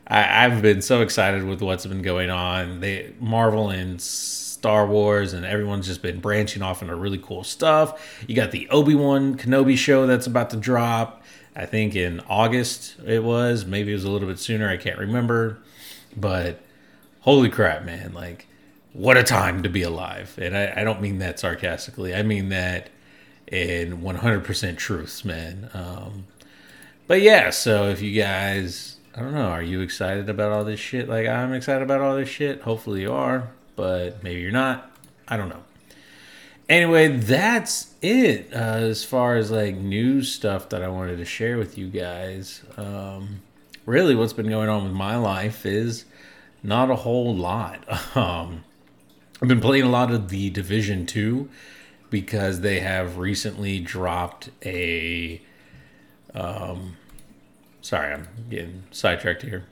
I, 0.06 0.20
have 0.20 0.62
been 0.62 0.82
so 0.82 1.00
excited 1.00 1.44
with 1.44 1.62
what's 1.62 1.86
been 1.86 2.02
going 2.02 2.30
on. 2.30 2.80
They 2.80 3.12
Marvel 3.18 3.70
and 3.70 4.00
Star 4.00 4.86
Wars, 4.86 5.32
and 5.32 5.44
everyone's 5.44 5.86
just 5.86 6.02
been 6.02 6.20
branching 6.20 6.62
off 6.62 6.82
into 6.82 6.94
really 6.94 7.18
cool 7.18 7.44
stuff. 7.44 8.24
You 8.26 8.36
got 8.36 8.50
the 8.50 8.68
Obi 8.68 8.94
Wan 8.94 9.36
Kenobi 9.36 9.76
show 9.76 10.06
that's 10.06 10.26
about 10.26 10.50
to 10.50 10.56
drop. 10.56 11.22
I 11.54 11.64
think 11.64 11.96
in 11.96 12.20
August 12.28 12.96
it 13.04 13.24
was. 13.24 13.64
Maybe 13.64 13.90
it 13.90 13.94
was 13.94 14.04
a 14.04 14.10
little 14.10 14.28
bit 14.28 14.38
sooner. 14.38 14.68
I 14.68 14.76
can't 14.76 14.98
remember. 14.98 15.58
But 16.16 16.60
holy 17.20 17.48
crap, 17.48 17.84
man! 17.84 18.12
Like, 18.12 18.46
what 18.92 19.16
a 19.16 19.22
time 19.22 19.62
to 19.62 19.68
be 19.68 19.82
alive. 19.82 20.38
And 20.40 20.56
I, 20.56 20.74
I 20.76 20.84
don't 20.84 21.00
mean 21.00 21.18
that 21.18 21.40
sarcastically. 21.40 22.14
I 22.14 22.22
mean 22.22 22.50
that 22.50 22.90
in 23.46 23.98
100% 23.98 24.76
truths, 24.76 25.24
man. 25.24 25.70
Um, 25.74 26.26
but 27.06 27.22
yeah, 27.22 27.50
so 27.50 27.88
if 27.88 28.02
you 28.02 28.20
guys, 28.20 28.96
I 29.14 29.20
don't 29.20 29.34
know, 29.34 29.48
are 29.48 29.62
you 29.62 29.80
excited 29.80 30.28
about 30.28 30.52
all 30.52 30.64
this 30.64 30.80
shit? 30.80 31.08
Like 31.08 31.26
I'm 31.26 31.52
excited 31.52 31.82
about 31.82 32.00
all 32.00 32.16
this 32.16 32.28
shit. 32.28 32.62
Hopefully 32.62 33.02
you 33.02 33.12
are, 33.12 33.50
but 33.76 34.22
maybe 34.22 34.40
you're 34.40 34.50
not. 34.50 34.90
I 35.28 35.36
don't 35.36 35.48
know. 35.48 35.62
Anyway, 36.68 37.08
that's 37.08 37.94
it 38.02 38.48
uh, 38.52 38.56
as 38.56 39.04
far 39.04 39.36
as 39.36 39.52
like 39.52 39.76
news 39.76 40.32
stuff 40.32 40.68
that 40.70 40.82
I 40.82 40.88
wanted 40.88 41.18
to 41.18 41.24
share 41.24 41.58
with 41.58 41.78
you 41.78 41.86
guys. 41.86 42.62
Um, 42.76 43.42
really, 43.84 44.16
what's 44.16 44.32
been 44.32 44.48
going 44.48 44.68
on 44.68 44.82
with 44.82 44.92
my 44.92 45.16
life 45.16 45.64
is 45.64 46.04
not 46.64 46.90
a 46.90 46.96
whole 46.96 47.34
lot. 47.34 47.84
Um, 48.16 48.64
I've 49.42 49.48
been 49.48 49.60
playing 49.60 49.84
a 49.84 49.90
lot 49.90 50.10
of 50.10 50.30
the 50.30 50.48
Division 50.48 51.04
2 51.04 51.50
because 52.20 52.60
they 52.62 52.80
have 52.80 53.18
recently 53.18 53.78
dropped 53.78 54.48
a 54.64 55.38
um 56.34 56.96
sorry, 57.82 58.14
I'm 58.14 58.26
getting 58.48 58.84
sidetracked 58.90 59.42
here. 59.42 59.64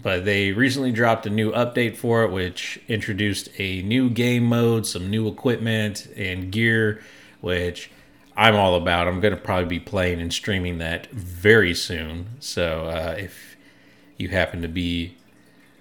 But 0.00 0.24
they 0.24 0.52
recently 0.52 0.92
dropped 0.92 1.26
a 1.26 1.30
new 1.30 1.50
update 1.50 1.96
for 1.96 2.22
it 2.22 2.30
which 2.30 2.80
introduced 2.86 3.48
a 3.58 3.82
new 3.82 4.08
game 4.08 4.44
mode, 4.44 4.86
some 4.86 5.10
new 5.10 5.26
equipment 5.26 6.06
and 6.16 6.52
gear 6.52 7.02
which 7.40 7.90
I'm 8.36 8.54
all 8.54 8.76
about. 8.76 9.08
I'm 9.08 9.20
going 9.20 9.34
to 9.34 9.40
probably 9.40 9.66
be 9.66 9.80
playing 9.80 10.20
and 10.20 10.32
streaming 10.32 10.78
that 10.78 11.10
very 11.10 11.74
soon. 11.74 12.28
So 12.38 12.84
uh, 12.86 13.16
if 13.18 13.56
you 14.16 14.28
happen 14.28 14.62
to 14.62 14.68
be 14.68 15.16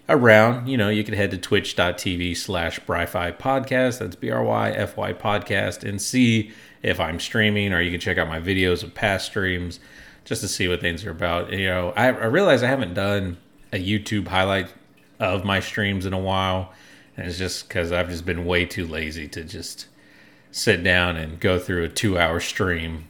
around, 0.10 0.68
you 0.68 0.78
know, 0.78 0.90
you 0.90 1.04
can 1.04 1.14
head 1.14 1.32
to 1.32 1.38
twitch.tv 1.38 2.36
slash 2.36 2.80
Bryfy 2.82 3.38
podcast. 3.38 4.00
That's 4.00 4.16
B 4.16 4.30
R 4.30 4.44
Y 4.44 4.72
F 4.72 4.98
Y 4.98 5.14
podcast 5.14 5.88
and 5.88 6.02
see 6.02 6.52
if 6.82 7.00
I'm 7.00 7.20
streaming 7.20 7.74
or 7.74 7.82
you 7.82 7.92
can 7.92 8.00
check 8.00 8.18
out 8.18 8.28
my 8.28 8.40
videos 8.40 8.84
of 8.84 8.94
past 8.94 9.28
streams 9.28 9.80
just 10.26 10.42
to 10.42 10.48
see 10.48 10.68
what 10.68 10.82
things 10.82 11.06
are 11.06 11.12
about. 11.12 11.52
You 11.52 11.68
know, 11.68 11.94
I, 11.96 12.08
I 12.08 12.26
realize 12.26 12.64
I 12.64 12.68
haven't 12.68 12.94
done 12.94 13.38
a 13.72 13.78
YouTube 13.78 14.28
highlight 14.28 14.72
of 15.20 15.46
my 15.46 15.60
streams 15.60 16.06
in 16.06 16.14
a 16.14 16.20
while. 16.20 16.74
And 17.16 17.28
it's 17.28 17.38
just 17.38 17.68
because 17.68 17.92
I've 17.92 18.10
just 18.10 18.26
been 18.26 18.46
way 18.46 18.66
too 18.66 18.88
lazy 18.88 19.28
to 19.30 19.44
just 19.44 19.88
sit 20.52 20.84
down 20.84 21.18
and 21.18 21.40
go 21.40 21.60
through 21.60 21.84
a 21.84 21.90
two 21.90 22.18
hour 22.18 22.40
stream. 22.40 23.08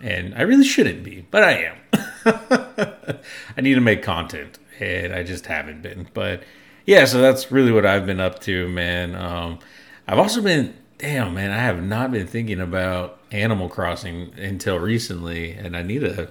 And 0.00 0.34
I 0.34 0.42
really 0.42 0.64
shouldn't 0.64 1.02
be, 1.02 1.26
but 1.30 1.42
I 1.42 1.72
am. 1.72 3.18
I 3.56 3.60
need 3.60 3.74
to 3.74 3.80
make 3.80 4.02
content 4.02 4.58
and 4.80 5.12
I 5.12 5.22
just 5.22 5.46
haven't 5.46 5.82
been. 5.82 6.08
But 6.14 6.42
yeah, 6.86 7.04
so 7.04 7.20
that's 7.20 7.50
really 7.50 7.72
what 7.72 7.86
I've 7.86 8.06
been 8.06 8.20
up 8.20 8.40
to, 8.40 8.68
man. 8.68 9.14
Um, 9.14 9.58
I've 10.06 10.18
also 10.18 10.42
been, 10.42 10.74
damn, 10.98 11.34
man, 11.34 11.50
I 11.50 11.58
have 11.58 11.82
not 11.82 12.12
been 12.12 12.26
thinking 12.26 12.60
about 12.60 13.18
Animal 13.30 13.68
Crossing 13.68 14.32
until 14.36 14.78
recently, 14.78 15.52
and 15.52 15.76
I 15.76 15.82
need 15.82 16.00
to 16.00 16.28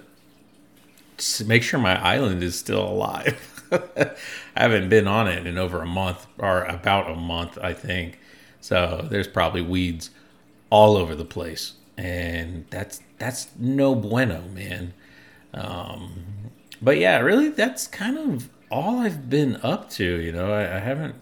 make 1.45 1.63
sure 1.63 1.79
my 1.79 2.01
island 2.01 2.43
is 2.43 2.57
still 2.57 2.87
alive. 2.87 3.63
I 3.71 4.11
haven't 4.55 4.89
been 4.89 5.07
on 5.07 5.27
it 5.27 5.47
in 5.47 5.57
over 5.57 5.81
a 5.81 5.85
month, 5.87 6.27
or 6.37 6.63
about 6.65 7.09
a 7.09 7.15
month, 7.15 7.57
I 7.61 7.73
think. 7.73 8.19
So 8.61 9.07
there's 9.09 9.27
probably 9.27 9.61
weeds 9.61 10.11
all 10.69 10.95
over 10.95 11.15
the 11.15 11.25
place, 11.25 11.73
and 11.97 12.65
that's 12.69 13.01
that's 13.17 13.49
no 13.57 13.95
bueno, 13.95 14.43
man. 14.53 14.93
Um, 15.53 16.23
but 16.83 16.97
yeah, 16.97 17.19
really, 17.19 17.47
that's 17.47 17.87
kind 17.87 18.17
of 18.17 18.49
all 18.69 18.99
I've 18.99 19.29
been 19.29 19.55
up 19.63 19.89
to. 19.91 20.03
You 20.03 20.33
know, 20.33 20.51
I, 20.51 20.75
I 20.75 20.79
haven't 20.79 21.15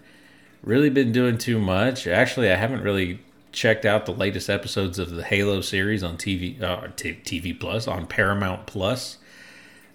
really 0.63 0.89
been 0.89 1.11
doing 1.11 1.37
too 1.37 1.59
much. 1.59 2.07
Actually, 2.07 2.51
I 2.51 2.55
haven't 2.55 2.81
really 2.81 3.19
checked 3.51 3.85
out 3.85 4.05
the 4.05 4.13
latest 4.13 4.49
episodes 4.49 4.97
of 4.97 5.11
the 5.11 5.23
Halo 5.23 5.61
series 5.61 6.03
on 6.03 6.17
TV, 6.17 6.59
uh, 6.61 6.87
t- 6.95 7.19
TV 7.23 7.57
Plus 7.57 7.87
on 7.87 8.07
Paramount 8.07 8.65
Plus. 8.65 9.17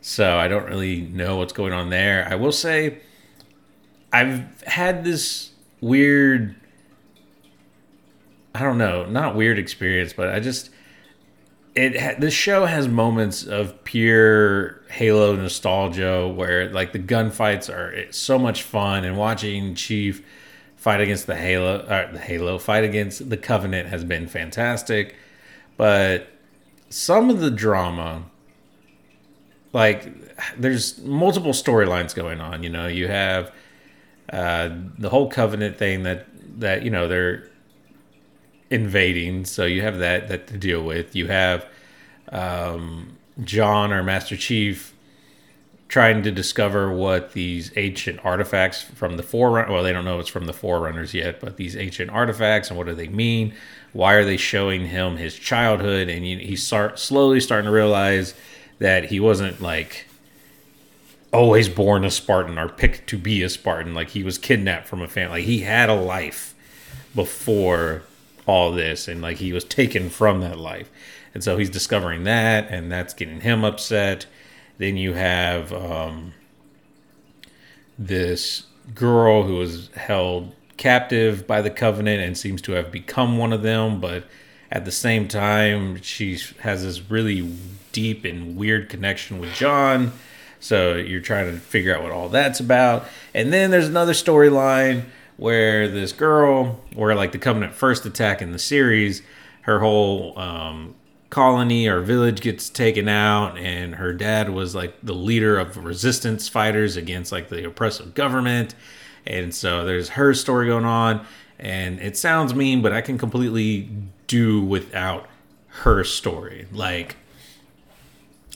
So 0.00 0.38
I 0.38 0.46
don't 0.46 0.66
really 0.66 1.00
know 1.00 1.36
what's 1.36 1.52
going 1.52 1.72
on 1.72 1.90
there. 1.90 2.28
I 2.30 2.36
will 2.36 2.52
say, 2.52 2.98
I've 4.12 4.62
had 4.62 5.02
this 5.02 5.50
weird. 5.80 6.54
I 8.54 8.60
don't 8.60 8.78
know, 8.78 9.04
not 9.04 9.34
weird 9.34 9.58
experience, 9.58 10.12
but 10.12 10.28
I 10.28 10.40
just 10.40 10.70
it 11.76 12.20
this 12.20 12.32
show 12.32 12.64
has 12.64 12.88
moments 12.88 13.44
of 13.44 13.84
pure 13.84 14.80
Halo 14.88 15.36
nostalgia 15.36 16.26
where 16.26 16.70
like 16.70 16.92
the 16.92 16.98
gunfights 16.98 17.68
are 17.68 18.10
so 18.12 18.38
much 18.38 18.62
fun 18.62 19.04
and 19.04 19.16
watching 19.16 19.74
Chief 19.74 20.24
fight 20.76 21.00
against 21.00 21.26
the 21.26 21.36
Halo 21.36 21.80
uh, 21.80 22.10
the 22.12 22.18
Halo 22.18 22.58
fight 22.58 22.84
against 22.84 23.28
the 23.28 23.36
Covenant 23.36 23.88
has 23.88 24.04
been 24.04 24.26
fantastic. 24.26 25.16
But 25.76 26.28
some 26.88 27.28
of 27.28 27.40
the 27.40 27.50
drama 27.50 28.24
like 29.74 30.10
there's 30.58 30.98
multiple 31.02 31.52
storylines 31.52 32.14
going 32.14 32.40
on 32.40 32.62
you 32.62 32.70
know? 32.70 32.86
You 32.86 33.08
have 33.08 33.52
uh, 34.32 34.70
the 34.98 35.10
whole 35.10 35.28
Covenant 35.28 35.76
thing 35.76 36.04
that 36.04 36.26
that 36.58 36.82
you 36.82 36.90
know 36.90 37.06
they're 37.06 37.50
invading. 38.70 39.44
So 39.44 39.64
you 39.64 39.82
have 39.82 39.98
that 39.98 40.28
that 40.28 40.46
to 40.48 40.58
deal 40.58 40.82
with. 40.82 41.14
You 41.14 41.26
have 41.28 41.66
um, 42.30 43.16
John 43.44 43.92
or 43.92 44.02
Master 44.02 44.36
Chief 44.36 44.92
trying 45.88 46.22
to 46.22 46.32
discover 46.32 46.90
what 46.92 47.32
these 47.32 47.72
ancient 47.76 48.24
artifacts 48.24 48.82
from 48.82 49.16
the 49.16 49.22
forerunner 49.22 49.72
well 49.72 49.82
they 49.82 49.92
don't 49.92 50.04
know 50.04 50.18
it's 50.18 50.28
from 50.28 50.46
the 50.46 50.52
forerunners 50.52 51.14
yet 51.14 51.40
but 51.40 51.56
these 51.56 51.76
ancient 51.76 52.10
artifacts 52.10 52.68
and 52.68 52.76
what 52.76 52.86
do 52.86 52.94
they 52.94 53.08
mean 53.08 53.54
why 53.92 54.14
are 54.14 54.24
they 54.24 54.36
showing 54.36 54.86
him 54.86 55.16
his 55.16 55.36
childhood 55.36 56.08
and 56.08 56.24
he's 56.24 56.62
start 56.62 56.98
slowly 56.98 57.38
starting 57.40 57.66
to 57.66 57.70
realize 57.70 58.34
that 58.78 59.04
he 59.04 59.20
wasn't 59.20 59.60
like 59.60 60.06
always 61.32 61.68
born 61.68 62.04
a 62.04 62.10
spartan 62.10 62.58
or 62.58 62.68
picked 62.68 63.08
to 63.08 63.16
be 63.16 63.42
a 63.42 63.48
spartan 63.48 63.94
like 63.94 64.10
he 64.10 64.24
was 64.24 64.38
kidnapped 64.38 64.88
from 64.88 65.00
a 65.00 65.08
family 65.08 65.38
like 65.38 65.46
he 65.46 65.60
had 65.60 65.88
a 65.88 65.94
life 65.94 66.54
before 67.14 68.02
all 68.46 68.72
this 68.72 69.08
and 69.08 69.20
like 69.20 69.38
he 69.38 69.52
was 69.52 69.64
taken 69.64 70.08
from 70.08 70.40
that 70.40 70.58
life. 70.58 70.90
And 71.34 71.44
so 71.44 71.58
he's 71.58 71.70
discovering 71.70 72.24
that 72.24 72.70
and 72.70 72.90
that's 72.90 73.12
getting 73.12 73.40
him 73.40 73.64
upset. 73.64 74.26
Then 74.78 74.96
you 74.96 75.14
have 75.14 75.72
um, 75.72 76.32
this 77.98 78.64
girl 78.94 79.42
who 79.42 79.56
was 79.56 79.88
held 79.94 80.54
captive 80.76 81.46
by 81.46 81.60
the 81.60 81.70
covenant 81.70 82.22
and 82.22 82.38
seems 82.38 82.62
to 82.62 82.72
have 82.72 82.92
become 82.92 83.38
one 83.38 83.52
of 83.52 83.62
them 83.62 83.98
but 83.98 84.24
at 84.70 84.84
the 84.84 84.92
same 84.92 85.26
time 85.26 86.00
she 86.02 86.38
has 86.60 86.84
this 86.84 87.10
really 87.10 87.56
deep 87.92 88.24
and 88.24 88.56
weird 88.56 88.88
connection 88.88 89.38
with 89.38 89.52
john. 89.54 90.12
So 90.60 90.94
you're 90.94 91.20
trying 91.20 91.52
to 91.52 91.58
figure 91.58 91.94
out 91.94 92.02
what 92.02 92.12
all 92.12 92.28
that's 92.28 92.60
about. 92.60 93.06
And 93.34 93.52
then 93.52 93.70
there's 93.70 93.88
another 93.88 94.12
storyline 94.12 95.04
where 95.36 95.88
this 95.88 96.12
girl, 96.12 96.80
where 96.94 97.14
like 97.14 97.32
the 97.32 97.38
Covenant 97.38 97.74
first 97.74 98.06
attack 98.06 98.40
in 98.40 98.52
the 98.52 98.58
series, 98.58 99.22
her 99.62 99.80
whole 99.80 100.38
um, 100.38 100.94
colony 101.30 101.86
or 101.88 102.00
village 102.00 102.40
gets 102.40 102.70
taken 102.70 103.08
out, 103.08 103.58
and 103.58 103.96
her 103.96 104.12
dad 104.12 104.50
was 104.50 104.74
like 104.74 104.94
the 105.02 105.14
leader 105.14 105.58
of 105.58 105.84
resistance 105.84 106.48
fighters 106.48 106.96
against 106.96 107.32
like 107.32 107.48
the 107.48 107.66
oppressive 107.66 108.14
government. 108.14 108.74
And 109.26 109.54
so 109.54 109.84
there's 109.84 110.10
her 110.10 110.34
story 110.34 110.68
going 110.68 110.84
on, 110.84 111.26
and 111.58 112.00
it 112.00 112.16
sounds 112.16 112.54
mean, 112.54 112.80
but 112.80 112.92
I 112.92 113.00
can 113.00 113.18
completely 113.18 113.88
do 114.28 114.62
without 114.62 115.26
her 115.68 116.04
story. 116.04 116.66
Like, 116.72 117.16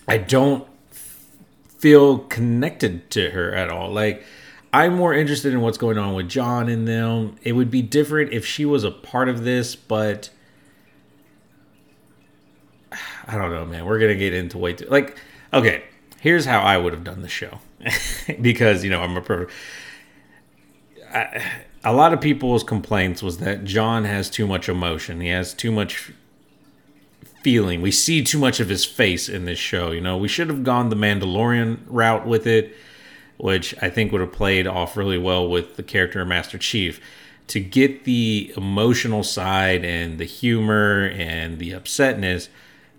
I 0.06 0.18
don't 0.18 0.66
feel 1.78 2.18
connected 2.18 3.10
to 3.10 3.30
her 3.30 3.52
at 3.52 3.68
all. 3.68 3.90
Like, 3.90 4.24
I'm 4.72 4.94
more 4.94 5.12
interested 5.12 5.52
in 5.52 5.60
what's 5.60 5.78
going 5.78 5.98
on 5.98 6.14
with 6.14 6.28
John 6.28 6.68
and 6.68 6.86
them. 6.86 7.36
It 7.42 7.52
would 7.52 7.70
be 7.70 7.82
different 7.82 8.32
if 8.32 8.46
she 8.46 8.64
was 8.64 8.84
a 8.84 8.90
part 8.90 9.28
of 9.28 9.42
this, 9.42 9.74
but 9.74 10.30
I 13.26 13.36
don't 13.36 13.50
know, 13.50 13.64
man. 13.64 13.84
We're 13.84 13.98
gonna 13.98 14.14
get 14.14 14.32
into 14.32 14.58
way 14.58 14.74
too 14.74 14.86
like. 14.88 15.16
Okay, 15.52 15.82
here's 16.20 16.44
how 16.44 16.60
I 16.60 16.76
would 16.76 16.92
have 16.92 17.02
done 17.02 17.22
the 17.22 17.28
show, 17.28 17.58
because 18.40 18.84
you 18.84 18.90
know 18.90 19.02
I'm 19.02 19.16
a. 19.16 19.46
I, 21.12 21.52
a 21.82 21.92
lot 21.92 22.12
of 22.12 22.20
people's 22.20 22.62
complaints 22.62 23.22
was 23.22 23.38
that 23.38 23.64
John 23.64 24.04
has 24.04 24.30
too 24.30 24.46
much 24.46 24.68
emotion. 24.68 25.20
He 25.20 25.28
has 25.28 25.54
too 25.54 25.72
much 25.72 26.12
feeling. 27.42 27.80
We 27.80 27.90
see 27.90 28.22
too 28.22 28.38
much 28.38 28.60
of 28.60 28.68
his 28.68 28.84
face 28.84 29.28
in 29.28 29.46
this 29.46 29.58
show. 29.58 29.90
You 29.90 30.00
know, 30.00 30.16
we 30.16 30.28
should 30.28 30.48
have 30.48 30.62
gone 30.62 30.90
the 30.90 30.96
Mandalorian 30.96 31.80
route 31.86 32.26
with 32.26 32.46
it 32.46 32.76
which 33.40 33.74
I 33.82 33.88
think 33.90 34.12
would 34.12 34.20
have 34.20 34.32
played 34.32 34.66
off 34.66 34.96
really 34.96 35.18
well 35.18 35.48
with 35.48 35.76
the 35.76 35.82
character 35.82 36.20
of 36.20 36.28
Master 36.28 36.58
Chief. 36.58 37.00
to 37.50 37.58
get 37.58 38.04
the 38.04 38.52
emotional 38.56 39.24
side 39.24 39.84
and 39.84 40.18
the 40.18 40.24
humor 40.24 41.10
and 41.16 41.58
the 41.58 41.72
upsetness, 41.72 42.48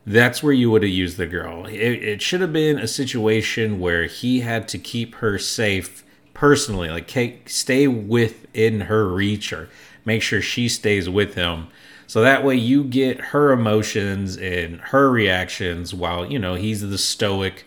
that's 0.05 0.43
where 0.43 0.51
you 0.51 0.69
would 0.69 0.83
have 0.83 0.91
used 0.91 1.15
the 1.15 1.25
girl. 1.25 1.65
It, 1.67 2.03
it 2.03 2.21
should 2.21 2.41
have 2.41 2.51
been 2.51 2.77
a 2.77 2.87
situation 2.87 3.79
where 3.79 4.07
he 4.07 4.41
had 4.41 4.67
to 4.67 4.77
keep 4.77 5.15
her 5.15 5.39
safe 5.39 6.03
personally, 6.33 6.89
like 6.89 7.47
stay 7.47 7.87
within 7.87 8.81
her 8.81 9.07
reach 9.07 9.53
or 9.53 9.69
make 10.03 10.21
sure 10.21 10.41
she 10.41 10.67
stays 10.67 11.09
with 11.09 11.35
him. 11.35 11.69
So 12.05 12.21
that 12.21 12.43
way 12.43 12.55
you 12.55 12.83
get 12.83 13.21
her 13.21 13.53
emotions 13.53 14.35
and 14.35 14.81
her 14.81 15.09
reactions 15.09 15.93
while, 15.93 16.29
you 16.29 16.39
know, 16.39 16.55
he's 16.55 16.81
the 16.81 16.97
stoic 16.97 17.63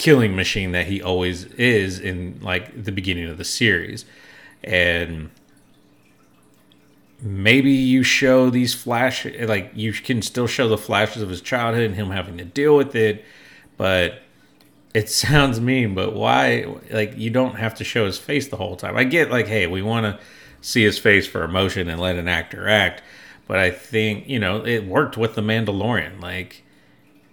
killing 0.00 0.34
machine 0.34 0.72
that 0.72 0.86
he 0.86 1.02
always 1.02 1.44
is 1.44 2.00
in 2.00 2.40
like 2.40 2.84
the 2.84 2.90
beginning 2.90 3.28
of 3.28 3.36
the 3.36 3.44
series. 3.44 4.06
And 4.64 5.30
maybe 7.20 7.70
you 7.70 8.02
show 8.02 8.48
these 8.48 8.72
flash 8.72 9.26
like 9.26 9.70
you 9.74 9.92
can 9.92 10.22
still 10.22 10.46
show 10.46 10.70
the 10.70 10.78
flashes 10.78 11.20
of 11.20 11.28
his 11.28 11.42
childhood 11.42 11.84
and 11.84 11.94
him 11.94 12.08
having 12.08 12.38
to 12.38 12.46
deal 12.46 12.74
with 12.74 12.94
it 12.96 13.22
but 13.76 14.22
it 14.94 15.06
sounds 15.22 15.60
mean 15.60 15.94
but 15.94 16.14
why 16.14 16.64
like 16.90 17.14
you 17.18 17.28
don't 17.28 17.56
have 17.56 17.74
to 17.74 17.84
show 17.84 18.06
his 18.06 18.16
face 18.16 18.48
the 18.48 18.56
whole 18.56 18.74
time 18.74 18.96
i 18.96 19.04
get 19.04 19.30
like 19.30 19.46
hey 19.46 19.66
we 19.66 19.82
want 19.82 20.04
to 20.04 20.18
see 20.62 20.82
his 20.82 20.98
face 20.98 21.26
for 21.26 21.44
emotion 21.44 21.90
and 21.90 22.00
let 22.00 22.16
an 22.16 22.26
actor 22.26 22.66
act 22.66 23.02
but 23.46 23.58
i 23.58 23.70
think 23.70 24.26
you 24.26 24.38
know 24.38 24.64
it 24.64 24.86
worked 24.86 25.18
with 25.18 25.34
the 25.34 25.42
mandalorian 25.42 26.22
like 26.22 26.62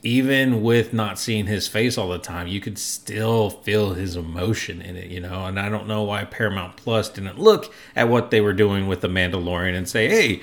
even 0.08 0.64
with 0.64 0.94
not 0.94 1.20
seeing 1.20 1.48
his 1.48 1.68
face 1.68 1.98
all 1.98 2.08
the 2.08 2.18
time, 2.18 2.48
you 2.48 2.62
could 2.62 2.78
still 2.78 3.50
feel 3.50 3.94
his 3.94 4.16
emotion 4.16 4.82
in 4.82 4.96
it, 4.96 5.12
you 5.12 5.20
know. 5.20 5.46
And 5.46 5.60
I 5.60 5.68
don't 5.68 5.86
know 5.86 6.04
why 6.04 6.24
Paramount 6.24 6.78
Plus 6.78 7.10
didn't 7.10 7.38
look 7.38 7.74
at 7.94 8.08
what 8.08 8.32
they 8.32 8.40
were 8.40 8.54
doing 8.54 8.88
with 8.88 9.02
The 9.02 9.10
Mandalorian 9.10 9.76
and 9.76 9.88
say, 9.88 10.08
hey, 10.08 10.42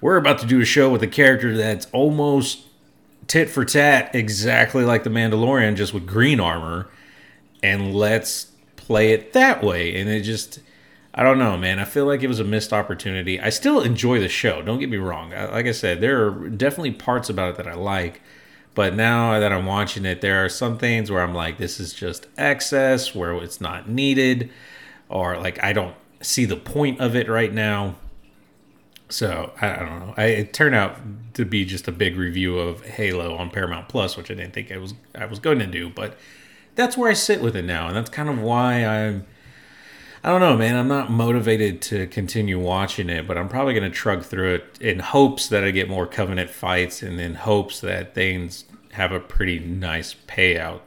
we're 0.00 0.16
about 0.16 0.38
to 0.38 0.46
do 0.46 0.62
a 0.62 0.64
show 0.64 0.88
with 0.88 1.02
a 1.02 1.06
character 1.06 1.54
that's 1.54 1.86
almost 1.92 2.62
tit 3.26 3.50
for 3.50 3.66
tat 3.66 4.14
exactly 4.14 4.82
like 4.82 5.04
The 5.04 5.10
Mandalorian, 5.10 5.76
just 5.76 5.92
with 5.92 6.06
green 6.06 6.40
armor, 6.40 6.88
and 7.62 7.94
let's 7.94 8.46
play 8.76 9.12
it 9.12 9.34
that 9.34 9.62
way. 9.62 9.94
And 10.00 10.08
it 10.08 10.22
just. 10.22 10.60
I 11.14 11.22
don't 11.22 11.38
know, 11.38 11.58
man. 11.58 11.78
I 11.78 11.84
feel 11.84 12.06
like 12.06 12.22
it 12.22 12.28
was 12.28 12.40
a 12.40 12.44
missed 12.44 12.72
opportunity. 12.72 13.38
I 13.38 13.50
still 13.50 13.82
enjoy 13.82 14.18
the 14.18 14.30
show. 14.30 14.62
Don't 14.62 14.78
get 14.78 14.88
me 14.88 14.96
wrong. 14.96 15.32
Like 15.32 15.66
I 15.66 15.72
said, 15.72 16.00
there 16.00 16.26
are 16.26 16.48
definitely 16.48 16.92
parts 16.92 17.28
about 17.28 17.50
it 17.50 17.56
that 17.56 17.68
I 17.68 17.74
like 17.74 18.22
but 18.74 18.94
now 18.94 19.38
that 19.38 19.52
I'm 19.52 19.66
watching 19.66 20.04
it, 20.04 20.20
there 20.20 20.44
are 20.44 20.48
some 20.48 20.78
things 20.78 21.10
where 21.10 21.22
I'm 21.22 21.34
like, 21.34 21.58
this 21.58 21.78
is 21.78 21.92
just 21.92 22.26
excess, 22.38 23.14
where 23.14 23.34
it's 23.34 23.60
not 23.60 23.88
needed, 23.88 24.50
or 25.08 25.36
like 25.38 25.62
I 25.62 25.72
don't 25.72 25.94
see 26.20 26.44
the 26.44 26.56
point 26.56 27.00
of 27.00 27.14
it 27.14 27.28
right 27.28 27.52
now. 27.52 27.96
So 29.08 29.52
I, 29.60 29.76
don't 29.76 30.00
know. 30.00 30.14
I, 30.16 30.24
it 30.24 30.54
turned 30.54 30.74
out 30.74 30.98
to 31.34 31.44
be 31.44 31.66
just 31.66 31.86
a 31.86 31.92
big 31.92 32.16
review 32.16 32.58
of 32.58 32.82
Halo 32.84 33.36
on 33.36 33.50
Paramount 33.50 33.88
Plus, 33.88 34.16
which 34.16 34.30
I 34.30 34.34
didn't 34.34 34.54
think 34.54 34.72
I 34.72 34.78
was 34.78 34.94
I 35.14 35.26
was 35.26 35.38
going 35.38 35.58
to 35.58 35.66
do, 35.66 35.90
but 35.90 36.16
that's 36.74 36.96
where 36.96 37.10
I 37.10 37.14
sit 37.14 37.42
with 37.42 37.54
it 37.54 37.64
now, 37.64 37.88
and 37.88 37.96
that's 37.96 38.08
kind 38.10 38.30
of 38.30 38.40
why 38.40 38.84
I'm 38.84 39.26
I 40.24 40.30
don't 40.30 40.40
know, 40.40 40.56
man. 40.56 40.76
I'm 40.76 40.86
not 40.86 41.10
motivated 41.10 41.82
to 41.82 42.06
continue 42.06 42.58
watching 42.60 43.10
it, 43.10 43.26
but 43.26 43.36
I'm 43.36 43.48
probably 43.48 43.74
going 43.74 43.90
to 43.90 43.98
trug 43.98 44.24
through 44.24 44.54
it 44.54 44.78
in 44.80 45.00
hopes 45.00 45.48
that 45.48 45.64
I 45.64 45.72
get 45.72 45.88
more 45.88 46.06
Covenant 46.06 46.48
fights 46.48 47.02
and 47.02 47.20
in 47.20 47.34
hopes 47.34 47.80
that 47.80 48.14
things 48.14 48.64
have 48.92 49.10
a 49.10 49.18
pretty 49.18 49.58
nice 49.58 50.14
payout. 50.28 50.80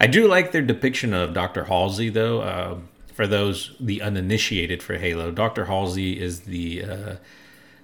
I 0.00 0.08
do 0.08 0.26
like 0.26 0.50
their 0.50 0.62
depiction 0.62 1.14
of 1.14 1.34
Dr. 1.34 1.64
Halsey, 1.64 2.08
though. 2.08 2.40
Uh, 2.40 2.78
for 3.14 3.26
those 3.28 3.76
the 3.78 4.02
uninitiated 4.02 4.82
for 4.82 4.96
Halo, 4.96 5.30
Dr. 5.30 5.66
Halsey 5.66 6.18
is 6.18 6.40
the 6.40 6.82
uh, 6.82 7.16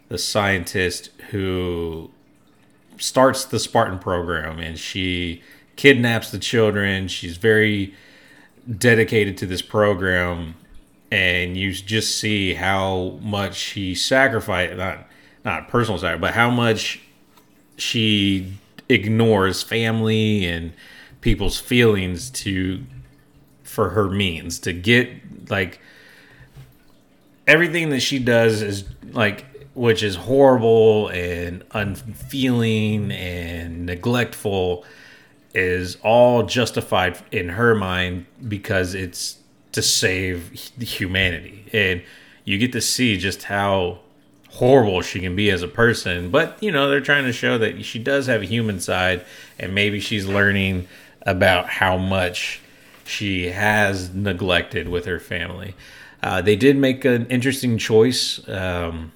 the 0.08 0.18
scientist 0.18 1.10
who 1.30 2.10
starts 2.98 3.44
the 3.44 3.60
Spartan 3.60 3.98
program, 3.98 4.58
and 4.58 4.78
she 4.78 5.42
kidnaps 5.76 6.30
the 6.30 6.38
children. 6.38 7.06
She's 7.06 7.36
very 7.36 7.94
dedicated 8.66 9.36
to 9.38 9.46
this 9.46 9.62
program 9.62 10.54
and 11.10 11.56
you 11.56 11.72
just 11.72 12.18
see 12.18 12.54
how 12.54 13.18
much 13.22 13.54
she 13.54 13.94
sacrificed 13.94 14.76
not 14.76 15.06
not 15.44 15.68
personal 15.68 15.98
side 15.98 16.20
but 16.20 16.34
how 16.34 16.50
much 16.50 17.00
she 17.76 18.52
ignores 18.88 19.62
family 19.62 20.44
and 20.46 20.72
people's 21.20 21.58
feelings 21.58 22.30
to 22.30 22.84
for 23.62 23.90
her 23.90 24.08
means 24.08 24.58
to 24.58 24.72
get 24.72 25.10
like 25.50 25.80
everything 27.46 27.90
that 27.90 28.00
she 28.00 28.18
does 28.18 28.62
is 28.62 28.84
like 29.12 29.44
which 29.74 30.02
is 30.02 30.16
horrible 30.16 31.08
and 31.08 31.62
unfeeling 31.72 33.12
and 33.12 33.84
neglectful 33.84 34.84
is 35.54 35.96
all 36.02 36.42
justified 36.44 37.18
in 37.30 37.50
her 37.50 37.74
mind 37.74 38.26
because 38.48 38.94
it's 38.94 39.38
to 39.76 39.82
save 39.82 40.52
humanity. 40.80 41.66
And 41.70 42.02
you 42.44 42.56
get 42.56 42.72
to 42.72 42.80
see 42.80 43.18
just 43.18 43.44
how 43.44 43.98
horrible 44.52 45.02
she 45.02 45.20
can 45.20 45.36
be 45.36 45.50
as 45.50 45.62
a 45.62 45.68
person. 45.68 46.30
But, 46.30 46.56
you 46.62 46.72
know, 46.72 46.88
they're 46.88 47.02
trying 47.02 47.24
to 47.24 47.32
show 47.32 47.58
that 47.58 47.84
she 47.84 47.98
does 47.98 48.26
have 48.26 48.40
a 48.40 48.46
human 48.46 48.80
side 48.80 49.22
and 49.58 49.74
maybe 49.74 50.00
she's 50.00 50.24
learning 50.24 50.88
about 51.22 51.68
how 51.68 51.98
much 51.98 52.60
she 53.04 53.50
has 53.50 54.14
neglected 54.14 54.88
with 54.88 55.04
her 55.04 55.20
family. 55.20 55.74
Uh, 56.22 56.40
they 56.40 56.56
did 56.56 56.78
make 56.78 57.04
an 57.04 57.26
interesting 57.26 57.76
choice, 57.76 58.40
um, 58.48 59.12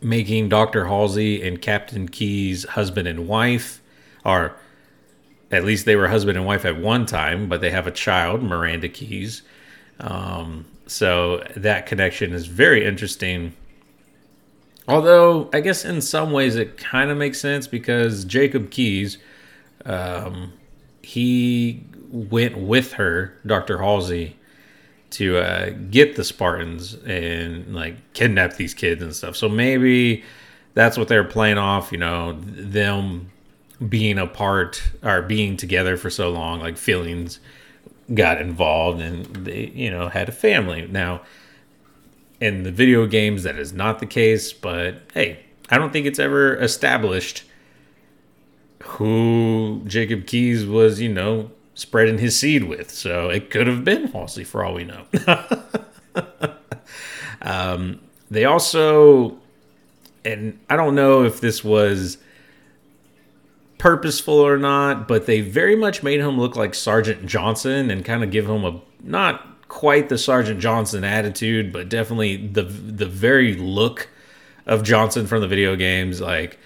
making 0.00 0.48
Dr. 0.48 0.86
Halsey 0.86 1.46
and 1.46 1.62
Captain 1.62 2.08
Keyes 2.08 2.64
husband 2.64 3.06
and 3.06 3.28
wife, 3.28 3.80
or 4.24 4.56
at 5.52 5.64
least 5.64 5.84
they 5.84 5.94
were 5.94 6.08
husband 6.08 6.38
and 6.38 6.46
wife 6.46 6.64
at 6.64 6.78
one 6.78 7.04
time, 7.04 7.48
but 7.48 7.60
they 7.60 7.70
have 7.70 7.86
a 7.86 7.90
child, 7.90 8.42
Miranda 8.42 8.88
Keyes. 8.88 9.42
Um, 10.00 10.64
so 10.86 11.44
that 11.54 11.86
connection 11.86 12.32
is 12.32 12.46
very 12.46 12.84
interesting. 12.84 13.52
Although, 14.88 15.50
I 15.52 15.60
guess 15.60 15.84
in 15.84 16.00
some 16.00 16.32
ways 16.32 16.56
it 16.56 16.78
kind 16.78 17.10
of 17.10 17.18
makes 17.18 17.38
sense 17.38 17.66
because 17.66 18.24
Jacob 18.24 18.70
Keyes, 18.70 19.18
um, 19.84 20.54
he 21.02 21.84
went 22.10 22.56
with 22.56 22.94
her, 22.94 23.38
Dr. 23.46 23.78
Halsey, 23.78 24.36
to 25.10 25.36
uh, 25.36 25.70
get 25.90 26.16
the 26.16 26.24
Spartans 26.24 26.94
and 27.04 27.74
like 27.74 28.14
kidnap 28.14 28.54
these 28.54 28.72
kids 28.72 29.02
and 29.02 29.14
stuff. 29.14 29.36
So 29.36 29.48
maybe 29.48 30.24
that's 30.72 30.96
what 30.96 31.08
they're 31.08 31.24
playing 31.24 31.58
off, 31.58 31.92
you 31.92 31.98
know, 31.98 32.32
them 32.40 33.30
being 33.88 34.18
apart 34.18 34.82
or 35.02 35.22
being 35.22 35.56
together 35.56 35.96
for 35.96 36.10
so 36.10 36.30
long, 36.30 36.60
like 36.60 36.76
feelings 36.76 37.40
got 38.14 38.40
involved 38.40 39.00
and 39.00 39.24
they, 39.46 39.66
you 39.74 39.90
know, 39.90 40.08
had 40.08 40.28
a 40.28 40.32
family. 40.32 40.86
Now, 40.90 41.22
in 42.40 42.64
the 42.64 42.72
video 42.72 43.06
games, 43.06 43.44
that 43.44 43.56
is 43.56 43.72
not 43.72 43.98
the 44.00 44.06
case, 44.06 44.52
but 44.52 45.02
hey, 45.14 45.44
I 45.70 45.78
don't 45.78 45.92
think 45.92 46.06
it's 46.06 46.18
ever 46.18 46.56
established 46.56 47.44
who 48.82 49.82
Jacob 49.86 50.26
Keyes 50.26 50.66
was, 50.66 51.00
you 51.00 51.12
know, 51.12 51.50
spreading 51.74 52.18
his 52.18 52.38
seed 52.38 52.64
with. 52.64 52.90
So 52.90 53.28
it 53.30 53.50
could 53.50 53.66
have 53.66 53.84
been 53.84 54.08
Halsey 54.08 54.44
for 54.44 54.64
all 54.64 54.74
we 54.74 54.84
know. 54.84 55.06
um, 57.42 58.00
they 58.30 58.44
also, 58.44 59.38
and 60.24 60.58
I 60.68 60.76
don't 60.76 60.94
know 60.94 61.24
if 61.24 61.40
this 61.40 61.62
was 61.62 62.18
purposeful 63.82 64.34
or 64.34 64.56
not, 64.56 65.08
but 65.08 65.26
they 65.26 65.40
very 65.40 65.74
much 65.74 66.04
made 66.04 66.20
him 66.20 66.38
look 66.38 66.54
like 66.54 66.72
Sergeant 66.72 67.26
Johnson 67.26 67.90
and 67.90 68.04
kind 68.04 68.22
of 68.22 68.30
give 68.30 68.48
him 68.48 68.64
a 68.64 68.80
not 69.02 69.44
quite 69.66 70.08
the 70.08 70.16
Sergeant 70.16 70.60
Johnson 70.60 71.02
attitude, 71.02 71.72
but 71.72 71.88
definitely 71.88 72.36
the 72.46 72.62
the 72.62 73.06
very 73.06 73.56
look 73.56 74.08
of 74.66 74.84
Johnson 74.84 75.26
from 75.26 75.40
the 75.40 75.48
video 75.48 75.74
games, 75.74 76.20
like 76.20 76.60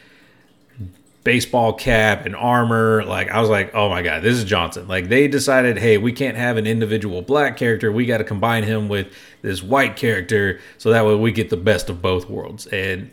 baseball 1.25 1.73
cap 1.73 2.27
and 2.27 2.37
armor. 2.37 3.03
Like 3.07 3.31
I 3.31 3.41
was 3.41 3.49
like, 3.49 3.75
oh 3.75 3.89
my 3.89 4.03
god, 4.03 4.23
this 4.23 4.37
is 4.37 4.45
Johnson. 4.45 4.87
Like 4.87 5.09
they 5.09 5.27
decided, 5.27 5.79
hey, 5.79 5.97
we 5.97 6.13
can't 6.13 6.37
have 6.37 6.59
an 6.59 6.67
individual 6.67 7.23
black 7.23 7.57
character. 7.57 7.91
We 7.91 8.05
got 8.05 8.19
to 8.19 8.25
combine 8.25 8.65
him 8.65 8.91
with 8.91 9.11
this 9.41 9.63
white 9.63 9.97
character, 9.97 10.61
so 10.77 10.91
that 10.91 11.07
way 11.07 11.15
we 11.15 11.33
get 11.33 11.49
the 11.49 11.57
best 11.57 11.89
of 11.89 12.03
both 12.03 12.29
worlds. 12.29 12.67
And 12.67 13.11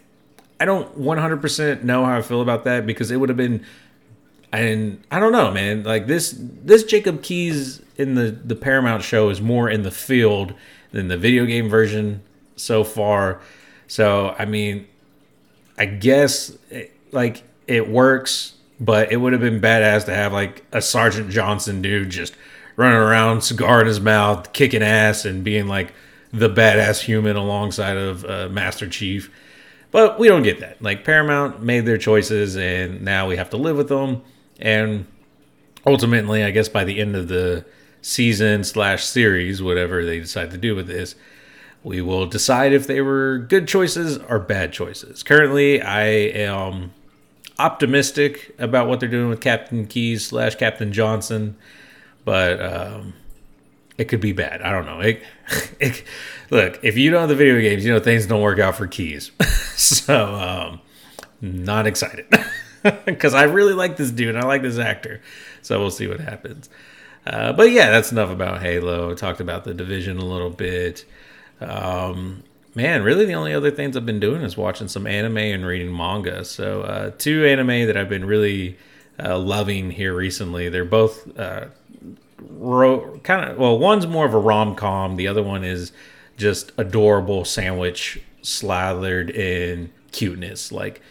I 0.60 0.66
don't 0.66 1.00
100% 1.00 1.84
know 1.84 2.06
how 2.06 2.18
I 2.18 2.22
feel 2.22 2.42
about 2.42 2.66
that 2.66 2.86
because 2.86 3.12
it 3.12 3.18
would 3.18 3.30
have 3.30 3.38
been 3.38 3.66
and 4.60 5.04
I 5.10 5.20
don't 5.20 5.32
know, 5.32 5.52
man. 5.52 5.84
Like 5.84 6.08
this, 6.08 6.36
this 6.38 6.84
Jacob 6.84 7.24
Keyes 7.24 7.82
in 7.98 8.16
the 8.16 8.32
the 8.32 8.56
Paramount 8.56 9.04
show 9.04 9.30
is 9.30 9.42
more 9.42 9.70
in 9.70 9.84
the 9.84 9.92
field 9.92 10.54
than 10.92 11.08
the 11.08 11.18
video 11.18 11.46
game 11.46 11.70
version 11.70 12.22
so 12.56 12.84
far. 12.84 13.42
So 13.88 14.36
I 14.38 14.46
mean, 14.46 14.88
I 15.78 15.86
guess 15.86 16.56
it, 16.70 16.92
like 17.12 17.44
it 17.68 17.90
works, 17.90 18.54
but 18.80 19.12
it 19.12 19.18
would 19.18 19.34
have 19.34 19.42
been 19.42 19.60
badass 19.60 20.06
to 20.06 20.14
have 20.14 20.34
like 20.34 20.64
a 20.72 20.82
Sergeant 20.82 21.30
Johnson 21.30 21.82
dude 21.82 22.10
just 22.10 22.36
running 22.76 22.98
around, 22.98 23.42
cigar 23.42 23.82
in 23.82 23.88
his 23.88 24.00
mouth, 24.00 24.52
kicking 24.54 24.84
ass, 24.84 25.26
and 25.26 25.44
being 25.44 25.68
like 25.68 25.94
the 26.32 26.50
badass 26.50 27.02
human 27.02 27.36
alongside 27.36 27.98
of 27.98 28.26
uh, 28.26 28.50
Master 28.50 28.88
Chief. 28.88 29.32
But 29.92 30.18
we 30.18 30.28
don't 30.28 30.42
get 30.42 30.60
that. 30.62 30.82
Like 30.82 31.04
Paramount 31.04 31.62
made 31.62 31.86
their 31.86 32.00
choices, 32.00 32.58
and 32.58 33.04
now 33.04 33.28
we 33.28 33.38
have 33.38 33.52
to 33.52 33.58
live 33.58 33.78
with 33.78 33.90
them. 33.90 34.24
And 34.64 35.06
ultimately, 35.86 36.44
I 36.44 36.50
guess 36.50 36.70
by 36.70 36.86
the 36.86 37.00
end 37.00 37.16
of 37.16 37.28
the 37.28 37.66
season 38.02 38.64
slash 38.64 39.04
series, 39.04 39.62
whatever 39.62 40.04
they 40.04 40.20
decide 40.20 40.50
to 40.52 40.58
do 40.58 40.74
with 40.74 40.88
this, 40.88 41.16
we 41.84 42.02
will 42.02 42.26
decide 42.26 42.72
if 42.72 42.88
they 42.88 43.02
were 43.02 43.38
good 43.38 43.68
choices 43.68 44.18
or 44.18 44.40
bad 44.40 44.72
choices. 44.72 45.22
Currently, 45.22 45.82
I 45.82 46.06
am 46.06 46.94
optimistic 47.60 48.56
about 48.58 48.88
what 48.88 49.02
they're 49.02 49.10
doing 49.10 49.30
with 49.30 49.42
Captain 49.42 49.86
Keyes 49.86 50.26
slash 50.26 50.56
Captain 50.56 50.94
Johnson, 50.94 51.58
but 52.24 52.62
um, 52.62 53.14
it 53.98 54.06
could 54.06 54.22
be 54.22 54.32
bad. 54.32 54.62
I 54.62 54.72
don't 54.72 54.86
know. 54.86 55.02
It, 55.02 55.22
it, 55.82 56.04
look, 56.50 56.80
if 56.84 56.96
you 56.96 57.12
know 57.12 57.28
the 57.28 57.36
video 57.36 57.60
games, 57.60 57.84
you 57.84 57.92
know 57.92 58.00
things 58.00 58.26
don't 58.26 58.42
work 58.42 58.60
out 58.60 58.76
for 58.76 58.88
Keyes. 58.88 59.32
so, 59.76 60.36
um, 60.36 60.80
not 61.42 61.86
excited 61.86 62.28
because 63.06 63.34
I 63.34 63.44
really 63.44 63.74
like 63.74 63.98
this 63.98 64.12
dude. 64.12 64.36
I 64.36 64.46
like 64.46 64.62
this 64.62 64.78
actor. 64.78 65.22
So 65.62 65.80
we'll 65.80 65.92
see 65.92 66.08
what 66.08 66.20
happens. 66.20 66.70
Uh, 67.26 67.54
but 67.54 67.72
yeah, 67.72 67.90
that's 67.90 68.12
enough 68.12 68.30
about 68.30 68.62
Halo. 68.62 69.14
Talked 69.16 69.40
about 69.40 69.64
the 69.64 69.74
division 69.74 70.18
a 70.18 70.26
little 70.26 70.50
bit. 70.50 71.06
Um, 71.62 72.44
man, 72.76 73.04
really 73.04 73.26
the 73.26 73.36
only 73.36 73.54
other 73.54 73.72
things 73.72 73.96
I've 73.96 74.06
been 74.06 74.20
doing 74.20 74.42
is 74.42 74.58
watching 74.58 74.88
some 74.88 75.08
anime 75.08 75.38
and 75.38 75.66
reading 75.66 75.96
manga. 75.96 76.44
So 76.44 76.82
uh, 76.82 77.12
two 77.18 77.46
anime 77.46 77.88
that 77.88 77.96
I've 77.96 78.10
been 78.10 78.26
really 78.26 78.78
uh, 79.24 79.38
loving 79.38 79.92
here 79.92 80.14
recently. 80.14 80.70
They're 80.70 80.84
both 80.84 81.38
uh, 81.40 81.68
ro- 82.50 83.20
kind 83.24 83.50
of 83.50 83.58
well, 83.58 83.78
one's 83.78 84.08
more 84.08 84.26
of 84.26 84.34
a 84.34 84.40
rom 84.40 84.76
com. 84.76 85.16
The 85.16 85.28
other 85.28 85.44
one 85.44 85.64
is 85.64 85.92
just 86.36 86.72
adorable 86.78 87.46
sandwich 87.46 88.22
slathered 88.42 89.30
in 89.30 89.92
cuteness. 90.12 90.72
Like 90.72 91.02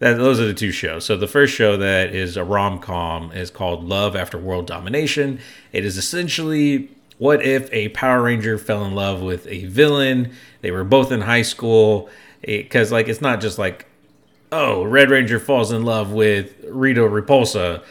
that, 0.00 0.14
those 0.14 0.40
are 0.40 0.46
the 0.46 0.54
two 0.54 0.72
shows. 0.72 1.04
So 1.04 1.16
the 1.16 1.28
first 1.28 1.54
show 1.54 1.76
that 1.76 2.14
is 2.14 2.36
a 2.36 2.44
rom 2.44 2.78
com 2.80 3.32
is 3.32 3.50
called 3.50 3.84
Love 3.84 4.16
After 4.16 4.36
World 4.36 4.66
Domination. 4.66 5.38
It 5.72 5.84
is 5.84 5.96
essentially 5.96 6.90
what 7.20 7.42
if 7.44 7.70
a 7.70 7.90
Power 7.90 8.22
Ranger 8.22 8.56
fell 8.56 8.82
in 8.86 8.94
love 8.94 9.20
with 9.20 9.46
a 9.46 9.66
villain? 9.66 10.32
They 10.62 10.70
were 10.70 10.84
both 10.84 11.12
in 11.12 11.20
high 11.20 11.42
school. 11.42 12.08
Because, 12.40 12.90
like, 12.90 13.08
it's 13.08 13.20
not 13.20 13.42
just 13.42 13.58
like, 13.58 13.84
oh, 14.50 14.84
Red 14.84 15.10
Ranger 15.10 15.38
falls 15.38 15.70
in 15.70 15.84
love 15.84 16.12
with 16.12 16.54
Rita 16.66 17.02
Repulsa. 17.02 17.82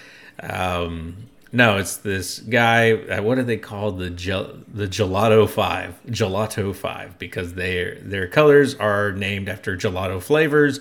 Um, 0.42 1.30
no, 1.52 1.78
it's 1.78 1.98
this 1.98 2.40
guy. 2.40 2.94
Uh, 2.94 3.22
what 3.22 3.38
are 3.38 3.44
they 3.44 3.58
called? 3.58 4.00
The 4.00 4.10
gel, 4.10 4.58
the 4.74 4.88
Gelato 4.88 5.48
Five, 5.48 6.00
Gelato 6.08 6.76
Five, 6.76 7.20
because 7.20 7.54
their 7.54 8.00
their 8.02 8.28
colors 8.28 8.74
are 8.74 9.12
named 9.12 9.48
after 9.48 9.78
gelato 9.78 10.22
flavors. 10.22 10.80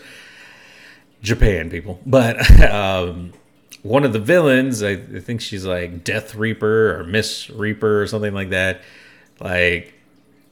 Japan 1.23 1.71
people, 1.71 2.01
but 2.07 2.61
um, 2.71 3.33
one 3.83 4.05
of 4.05 4.13
the 4.13 4.19
villains, 4.19 4.83
I, 4.83 4.93
I 4.93 5.21
think 5.21 5.41
she's 5.41 5.65
like 5.65 6.05
Death 6.05 6.35
Reaper 6.35 6.99
or 6.99 7.05
Miss 7.05 7.51
Reaper 7.51 8.03
or 8.03 8.07
something 8.07 8.35
like 8.35 8.51
that. 8.51 8.83
Like 9.41 9.95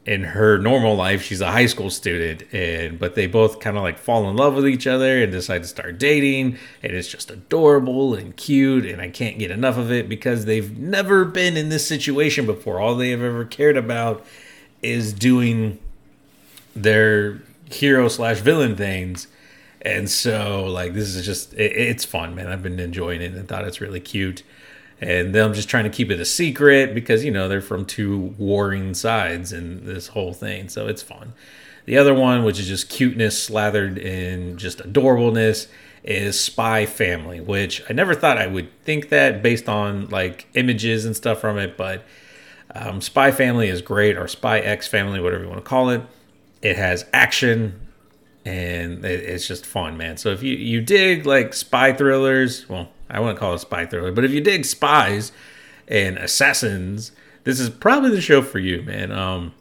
in 0.06 0.22
her 0.22 0.56
normal 0.56 0.94
life 0.94 1.20
she's 1.20 1.40
a 1.40 1.50
high 1.50 1.66
school 1.66 1.90
student 1.90 2.44
and 2.54 2.96
but 2.96 3.16
they 3.16 3.26
both 3.26 3.58
kind 3.58 3.76
of 3.76 3.82
like 3.82 3.98
fall 3.98 4.30
in 4.30 4.36
love 4.36 4.54
with 4.54 4.66
each 4.66 4.86
other 4.86 5.20
and 5.20 5.32
decide 5.32 5.62
to 5.62 5.68
start 5.68 5.98
dating 5.98 6.56
and 6.80 6.92
it's 6.92 7.08
just 7.08 7.28
adorable 7.28 8.14
and 8.14 8.36
cute 8.36 8.86
and 8.86 9.02
i 9.02 9.10
can't 9.10 9.36
get 9.36 9.50
enough 9.50 9.76
of 9.76 9.90
it 9.90 10.08
because 10.08 10.44
they've 10.44 10.78
never 10.78 11.24
been 11.24 11.56
in 11.56 11.68
this 11.70 11.86
situation 11.86 12.46
before. 12.46 12.80
All 12.80 12.94
they 12.94 13.10
have 13.10 13.22
ever 13.22 13.44
cared 13.44 13.76
about 13.76 14.24
is 14.82 15.12
doing 15.12 15.78
their 16.74 17.42
hero 17.70 18.08
slash 18.08 18.38
villain 18.38 18.76
things 18.76 19.26
and 19.86 20.10
so 20.10 20.64
like 20.64 20.94
this 20.94 21.14
is 21.14 21.24
just 21.24 21.54
it, 21.54 21.72
it's 21.72 22.04
fun 22.04 22.34
man. 22.34 22.48
I've 22.48 22.62
been 22.62 22.80
enjoying 22.80 23.22
it 23.22 23.32
and 23.32 23.48
thought 23.48 23.64
it's 23.64 23.80
really 23.80 24.00
cute. 24.00 24.42
And 25.00 25.36
I'm 25.36 25.52
just 25.52 25.68
trying 25.68 25.84
to 25.84 25.90
keep 25.90 26.10
it 26.10 26.18
a 26.18 26.24
secret 26.24 26.94
because 26.94 27.24
you 27.24 27.30
know 27.30 27.48
they're 27.48 27.60
from 27.60 27.84
two 27.86 28.34
warring 28.38 28.94
sides 28.94 29.52
in 29.52 29.86
this 29.86 30.08
whole 30.08 30.32
thing. 30.32 30.68
So 30.68 30.88
it's 30.88 31.02
fun. 31.02 31.34
The 31.84 31.96
other 31.96 32.14
one 32.14 32.44
which 32.44 32.58
is 32.58 32.66
just 32.66 32.88
cuteness 32.88 33.40
slathered 33.42 33.96
in 33.96 34.58
just 34.58 34.78
adorableness 34.78 35.68
is 36.02 36.38
spy 36.38 36.86
family 36.86 37.40
which 37.40 37.82
i 37.90 37.92
never 37.92 38.14
thought 38.14 38.38
i 38.38 38.46
would 38.46 38.68
think 38.84 39.08
that 39.08 39.42
based 39.42 39.68
on 39.68 40.06
like 40.08 40.46
images 40.54 41.04
and 41.04 41.16
stuff 41.16 41.40
from 41.40 41.58
it 41.58 41.76
but 41.76 42.04
um, 42.76 43.00
spy 43.00 43.30
family 43.30 43.68
is 43.68 43.82
great 43.82 44.16
or 44.16 44.28
spy 44.28 44.60
x 44.60 44.86
family 44.86 45.20
whatever 45.20 45.42
you 45.42 45.48
want 45.48 45.64
to 45.64 45.68
call 45.68 45.90
it. 45.90 46.02
It 46.62 46.76
has 46.76 47.06
action 47.12 47.85
and 48.46 49.04
it, 49.04 49.20
it's 49.20 49.46
just 49.46 49.66
fun 49.66 49.96
man 49.96 50.16
so 50.16 50.30
if 50.30 50.42
you 50.42 50.54
you 50.56 50.80
dig 50.80 51.26
like 51.26 51.52
spy 51.52 51.92
thrillers 51.92 52.68
well 52.68 52.88
I 53.08 53.20
wouldn't 53.20 53.38
call 53.38 53.52
it 53.52 53.56
a 53.56 53.58
spy 53.60 53.86
thriller, 53.86 54.12
but 54.12 54.24
if 54.24 54.30
you 54.30 54.40
dig 54.40 54.64
spies 54.64 55.32
and 55.86 56.18
assassins, 56.18 57.12
this 57.44 57.60
is 57.60 57.70
probably 57.70 58.10
the 58.10 58.20
show 58.20 58.42
for 58.42 58.58
you, 58.58 58.82
man. 58.82 59.12
Um, 59.12 59.54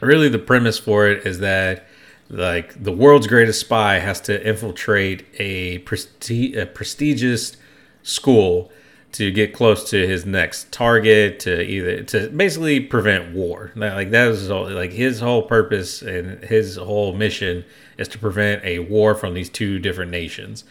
really, 0.00 0.28
the 0.28 0.38
premise 0.38 0.78
for 0.78 1.08
it 1.08 1.26
is 1.26 1.40
that 1.40 1.86
like 2.30 2.82
the 2.82 2.92
world's 2.92 3.26
greatest 3.26 3.60
spy 3.60 3.98
has 3.98 4.20
to 4.22 4.46
infiltrate 4.46 5.24
a, 5.38 5.78
presti- 5.80 6.56
a 6.56 6.66
prestigious 6.66 7.56
school 8.02 8.70
to 9.10 9.30
get 9.30 9.54
close 9.54 9.88
to 9.88 10.06
his 10.06 10.26
next 10.26 10.70
target 10.70 11.40
to 11.40 11.62
either 11.62 12.02
to 12.02 12.28
basically 12.28 12.78
prevent 12.78 13.34
war 13.34 13.72
like 13.74 14.10
that 14.10 14.28
is 14.28 14.50
all, 14.50 14.68
like 14.68 14.92
his 14.92 15.20
whole 15.20 15.40
purpose 15.42 16.02
and 16.02 16.44
his 16.44 16.76
whole 16.76 17.14
mission 17.14 17.64
is 17.98 18.08
to 18.08 18.18
prevent 18.18 18.64
a 18.64 18.78
war 18.78 19.14
from 19.14 19.34
these 19.34 19.50
two 19.50 19.78
different 19.78 20.10
nations 20.10 20.64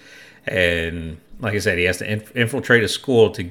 and 0.48 1.18
like 1.40 1.54
I 1.54 1.60
said, 1.60 1.78
he 1.78 1.84
has 1.84 1.98
to 1.98 2.12
inf- 2.12 2.36
infiltrate 2.36 2.84
a 2.84 2.88
school 2.88 3.32
to 3.32 3.50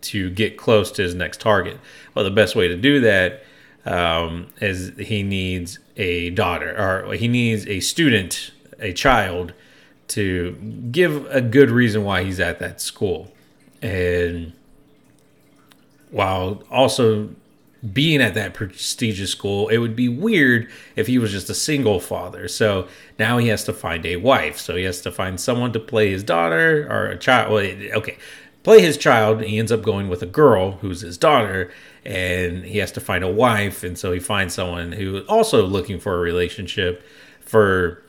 to 0.00 0.30
get 0.30 0.56
close 0.56 0.92
to 0.92 1.02
his 1.02 1.14
next 1.14 1.40
target. 1.40 1.78
Well, 2.14 2.24
the 2.24 2.30
best 2.30 2.54
way 2.54 2.68
to 2.68 2.76
do 2.76 3.00
that 3.00 3.42
um, 3.84 4.46
is 4.60 4.92
he 4.96 5.22
needs 5.22 5.78
a 5.96 6.30
daughter, 6.30 6.74
or 6.78 7.14
he 7.14 7.26
needs 7.28 7.66
a 7.66 7.80
student, 7.80 8.52
a 8.78 8.92
child, 8.92 9.52
to 10.08 10.52
give 10.90 11.26
a 11.30 11.40
good 11.40 11.70
reason 11.70 12.04
why 12.04 12.22
he's 12.24 12.40
at 12.40 12.60
that 12.60 12.80
school, 12.80 13.32
and 13.82 14.52
while 16.10 16.62
also 16.70 17.30
being 17.92 18.20
at 18.20 18.34
that 18.34 18.54
prestigious 18.54 19.30
school, 19.30 19.68
it 19.68 19.78
would 19.78 19.94
be 19.94 20.08
weird 20.08 20.68
if 20.96 21.06
he 21.06 21.18
was 21.18 21.30
just 21.30 21.48
a 21.48 21.54
single 21.54 22.00
father. 22.00 22.48
So 22.48 22.88
now 23.18 23.38
he 23.38 23.48
has 23.48 23.64
to 23.64 23.72
find 23.72 24.04
a 24.04 24.16
wife. 24.16 24.58
So 24.58 24.74
he 24.74 24.84
has 24.84 25.00
to 25.02 25.12
find 25.12 25.40
someone 25.40 25.72
to 25.72 25.80
play 25.80 26.10
his 26.10 26.24
daughter 26.24 26.86
or 26.90 27.06
a 27.06 27.16
child. 27.16 27.52
Well, 27.52 27.64
okay, 27.98 28.18
play 28.64 28.80
his 28.80 28.96
child. 28.96 29.42
He 29.42 29.58
ends 29.58 29.70
up 29.70 29.82
going 29.82 30.08
with 30.08 30.22
a 30.22 30.26
girl 30.26 30.72
who's 30.72 31.02
his 31.02 31.16
daughter, 31.16 31.70
and 32.04 32.64
he 32.64 32.78
has 32.78 32.90
to 32.92 33.00
find 33.00 33.22
a 33.22 33.30
wife. 33.30 33.84
And 33.84 33.96
so 33.96 34.12
he 34.12 34.18
finds 34.18 34.54
someone 34.54 34.92
who 34.92 35.18
is 35.18 35.26
also 35.28 35.64
looking 35.64 36.00
for 36.00 36.16
a 36.16 36.20
relationship 36.20 37.04
for 37.40 38.02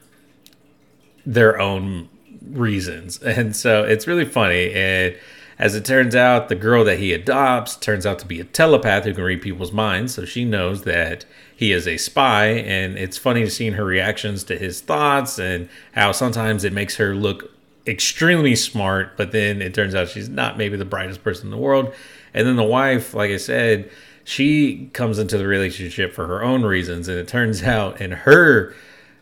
their 1.25 1.59
own 1.59 2.09
reasons. 2.41 3.21
And 3.23 3.55
so 3.55 3.83
it's 3.83 4.07
really 4.07 4.25
funny. 4.25 4.73
And 4.73 5.15
as 5.59 5.75
it 5.75 5.83
turns 5.83 6.15
out, 6.15 6.47
the 6.47 6.55
girl 6.55 6.85
that 6.85 6.99
he 6.99 7.11
adopts 7.11 7.75
turns 7.75 8.05
out 8.05 8.17
to 8.19 8.25
be 8.25 8.39
a 8.39 8.45
telepath 8.45 9.03
who 9.03 9.13
can 9.13 9.25
read 9.25 9.41
people's 9.41 9.73
minds, 9.73 10.13
so 10.13 10.23
she 10.23 10.45
knows 10.45 10.83
that 10.83 11.25
he 11.53 11.73
is 11.73 11.85
a 11.85 11.97
spy. 11.97 12.45
And 12.45 12.97
it's 12.97 13.17
funny 13.17 13.41
to 13.41 13.49
see 13.49 13.69
her 13.69 13.83
reactions 13.83 14.45
to 14.45 14.57
his 14.57 14.79
thoughts 14.79 15.37
and 15.37 15.67
how 15.91 16.13
sometimes 16.13 16.63
it 16.63 16.71
makes 16.71 16.95
her 16.95 17.13
look 17.13 17.51
extremely 17.85 18.55
smart, 18.55 19.17
but 19.17 19.33
then 19.33 19.61
it 19.61 19.73
turns 19.73 19.93
out 19.93 20.07
she's 20.07 20.29
not 20.29 20.57
maybe 20.57 20.77
the 20.77 20.85
brightest 20.85 21.25
person 21.25 21.47
in 21.47 21.51
the 21.51 21.57
world. 21.57 21.93
And 22.33 22.47
then 22.47 22.55
the 22.55 22.63
wife, 22.63 23.13
like 23.13 23.31
I 23.31 23.37
said, 23.37 23.91
she 24.23 24.89
comes 24.93 25.19
into 25.19 25.37
the 25.37 25.47
relationship 25.47 26.13
for 26.13 26.25
her 26.27 26.41
own 26.41 26.63
reasons, 26.63 27.09
and 27.09 27.17
it 27.17 27.27
turns 27.27 27.63
out 27.63 27.99
in 27.99 28.11
her 28.11 28.73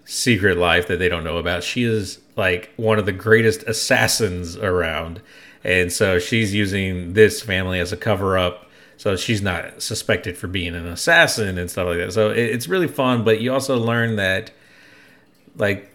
secret 0.05 0.57
life 0.57 0.87
that 0.87 0.99
they 0.99 1.09
don't 1.09 1.23
know 1.23 1.37
about, 1.37 1.63
she 1.63 1.83
is 1.83 2.19
like 2.37 2.71
one 2.77 2.99
of 2.99 3.05
the 3.05 3.11
greatest 3.11 3.63
assassins 3.63 4.55
around. 4.55 5.21
And 5.63 5.91
so 5.91 6.19
she's 6.19 6.53
using 6.53 7.13
this 7.13 7.41
family 7.41 7.79
as 7.79 7.91
a 7.91 7.97
cover 7.97 8.37
up 8.37 8.63
so 8.95 9.15
she's 9.15 9.43
not 9.43 9.81
suspected 9.81 10.37
for 10.37 10.47
being 10.47 10.73
an 10.73 10.87
assassin 10.87 11.59
and 11.59 11.69
stuff 11.69 11.87
like 11.87 11.97
that. 11.97 12.13
So 12.13 12.29
it's 12.29 12.67
really 12.67 12.87
fun 12.87 13.23
but 13.23 13.41
you 13.41 13.51
also 13.51 13.77
learn 13.77 14.15
that 14.15 14.51
like 15.57 15.91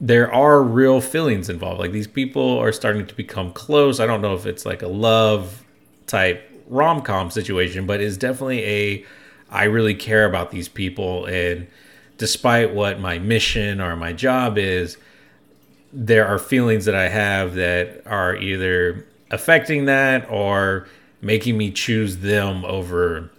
there 0.00 0.32
are 0.32 0.62
real 0.62 1.00
feelings 1.00 1.48
involved. 1.48 1.80
Like 1.80 1.92
these 1.92 2.08
people 2.08 2.58
are 2.58 2.72
starting 2.72 3.06
to 3.06 3.14
become 3.14 3.52
close. 3.52 4.00
I 4.00 4.06
don't 4.06 4.20
know 4.20 4.34
if 4.34 4.46
it's 4.46 4.66
like 4.66 4.82
a 4.82 4.88
love 4.88 5.62
type 6.06 6.50
rom-com 6.68 7.30
situation 7.30 7.86
but 7.86 8.00
it's 8.00 8.16
definitely 8.16 8.64
a 8.64 9.04
i 9.50 9.64
really 9.64 9.94
care 9.94 10.24
about 10.24 10.50
these 10.50 10.68
people 10.68 11.26
and 11.26 11.66
despite 12.16 12.74
what 12.74 12.98
my 13.00 13.18
mission 13.18 13.80
or 13.80 13.96
my 13.96 14.12
job 14.12 14.56
is 14.56 14.96
there 15.94 16.26
are 16.26 16.38
feelings 16.38 16.86
that 16.86 16.94
I 16.94 17.08
have 17.08 17.54
that 17.54 18.02
are 18.04 18.36
either 18.36 19.06
affecting 19.30 19.84
that 19.84 20.28
or 20.28 20.88
making 21.22 21.56
me 21.56 21.70
choose 21.70 22.18
them 22.18 22.64
over 22.64 23.30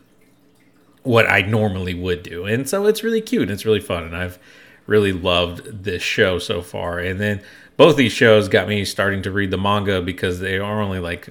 what 1.04 1.30
I 1.30 1.42
normally 1.42 1.94
would 1.94 2.24
do. 2.24 2.46
And 2.46 2.68
so 2.68 2.86
it's 2.88 3.04
really 3.04 3.22
cute. 3.22 3.44
And 3.44 3.52
it's 3.52 3.66
really 3.66 3.82
fun. 3.82 4.04
And 4.04 4.16
I've 4.16 4.40
really 4.88 5.12
loved 5.12 5.84
this 5.84 6.02
show 6.02 6.40
so 6.40 6.62
far. 6.62 6.98
And 6.98 7.20
then 7.20 7.44
both 7.78 7.98
these 7.98 8.14
shows 8.14 8.48
got 8.48 8.68
me 8.68 8.86
starting 8.86 9.22
to 9.24 9.32
read 9.32 9.52
the 9.52 9.58
manga 9.58 10.02
because 10.02 10.40
they 10.40 10.58
are 10.58 10.82
only 10.82 11.00
like 11.00 11.30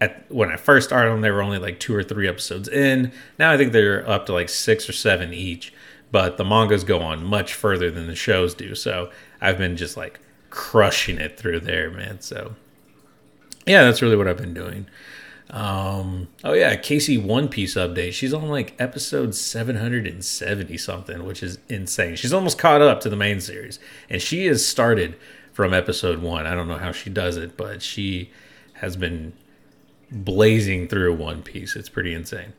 at 0.00 0.30
when 0.30 0.50
I 0.50 0.56
first 0.56 0.88
started 0.88 1.10
them, 1.10 1.20
they 1.20 1.30
were 1.30 1.42
only 1.42 1.58
like 1.58 1.80
two 1.80 1.94
or 1.94 2.02
three 2.02 2.28
episodes 2.28 2.68
in. 2.68 3.12
Now 3.38 3.52
I 3.52 3.56
think 3.56 3.72
they're 3.72 4.08
up 4.08 4.26
to 4.26 4.32
like 4.32 4.48
six 4.48 4.88
or 4.88 4.92
seven 4.92 5.34
each. 5.34 5.72
But 6.12 6.36
the 6.36 6.44
mangas 6.44 6.84
go 6.84 7.00
on 7.00 7.24
much 7.24 7.54
further 7.54 7.90
than 7.90 8.06
the 8.06 8.14
shows 8.14 8.54
do. 8.54 8.74
So 8.74 9.10
I've 9.40 9.58
been 9.58 9.76
just 9.76 9.96
like 9.96 10.20
crushing 10.52 11.18
it 11.18 11.38
through 11.38 11.58
there, 11.60 11.90
man. 11.90 12.20
So 12.20 12.54
yeah, 13.66 13.84
that's 13.84 14.02
really 14.02 14.16
what 14.16 14.28
I've 14.28 14.36
been 14.36 14.54
doing. 14.54 14.86
Um, 15.50 16.28
oh 16.44 16.52
yeah, 16.52 16.76
Casey 16.76 17.18
One 17.18 17.48
Piece 17.48 17.74
update. 17.74 18.12
She's 18.12 18.32
on 18.32 18.48
like 18.48 18.74
episode 18.78 19.34
770 19.34 20.76
something, 20.76 21.24
which 21.24 21.42
is 21.42 21.58
insane. 21.68 22.16
She's 22.16 22.32
almost 22.32 22.58
caught 22.58 22.82
up 22.82 23.00
to 23.00 23.10
the 23.10 23.16
main 23.16 23.40
series, 23.40 23.78
and 24.08 24.20
she 24.20 24.46
has 24.46 24.64
started 24.66 25.16
from 25.52 25.74
episode 25.74 26.20
one. 26.20 26.46
I 26.46 26.54
don't 26.54 26.68
know 26.68 26.78
how 26.78 26.92
she 26.92 27.10
does 27.10 27.36
it, 27.36 27.56
but 27.56 27.82
she 27.82 28.30
has 28.74 28.96
been 28.96 29.32
blazing 30.10 30.86
through 30.86 31.14
One 31.14 31.42
Piece. 31.42 31.76
It's 31.76 31.88
pretty 31.88 32.12
insane. 32.14 32.52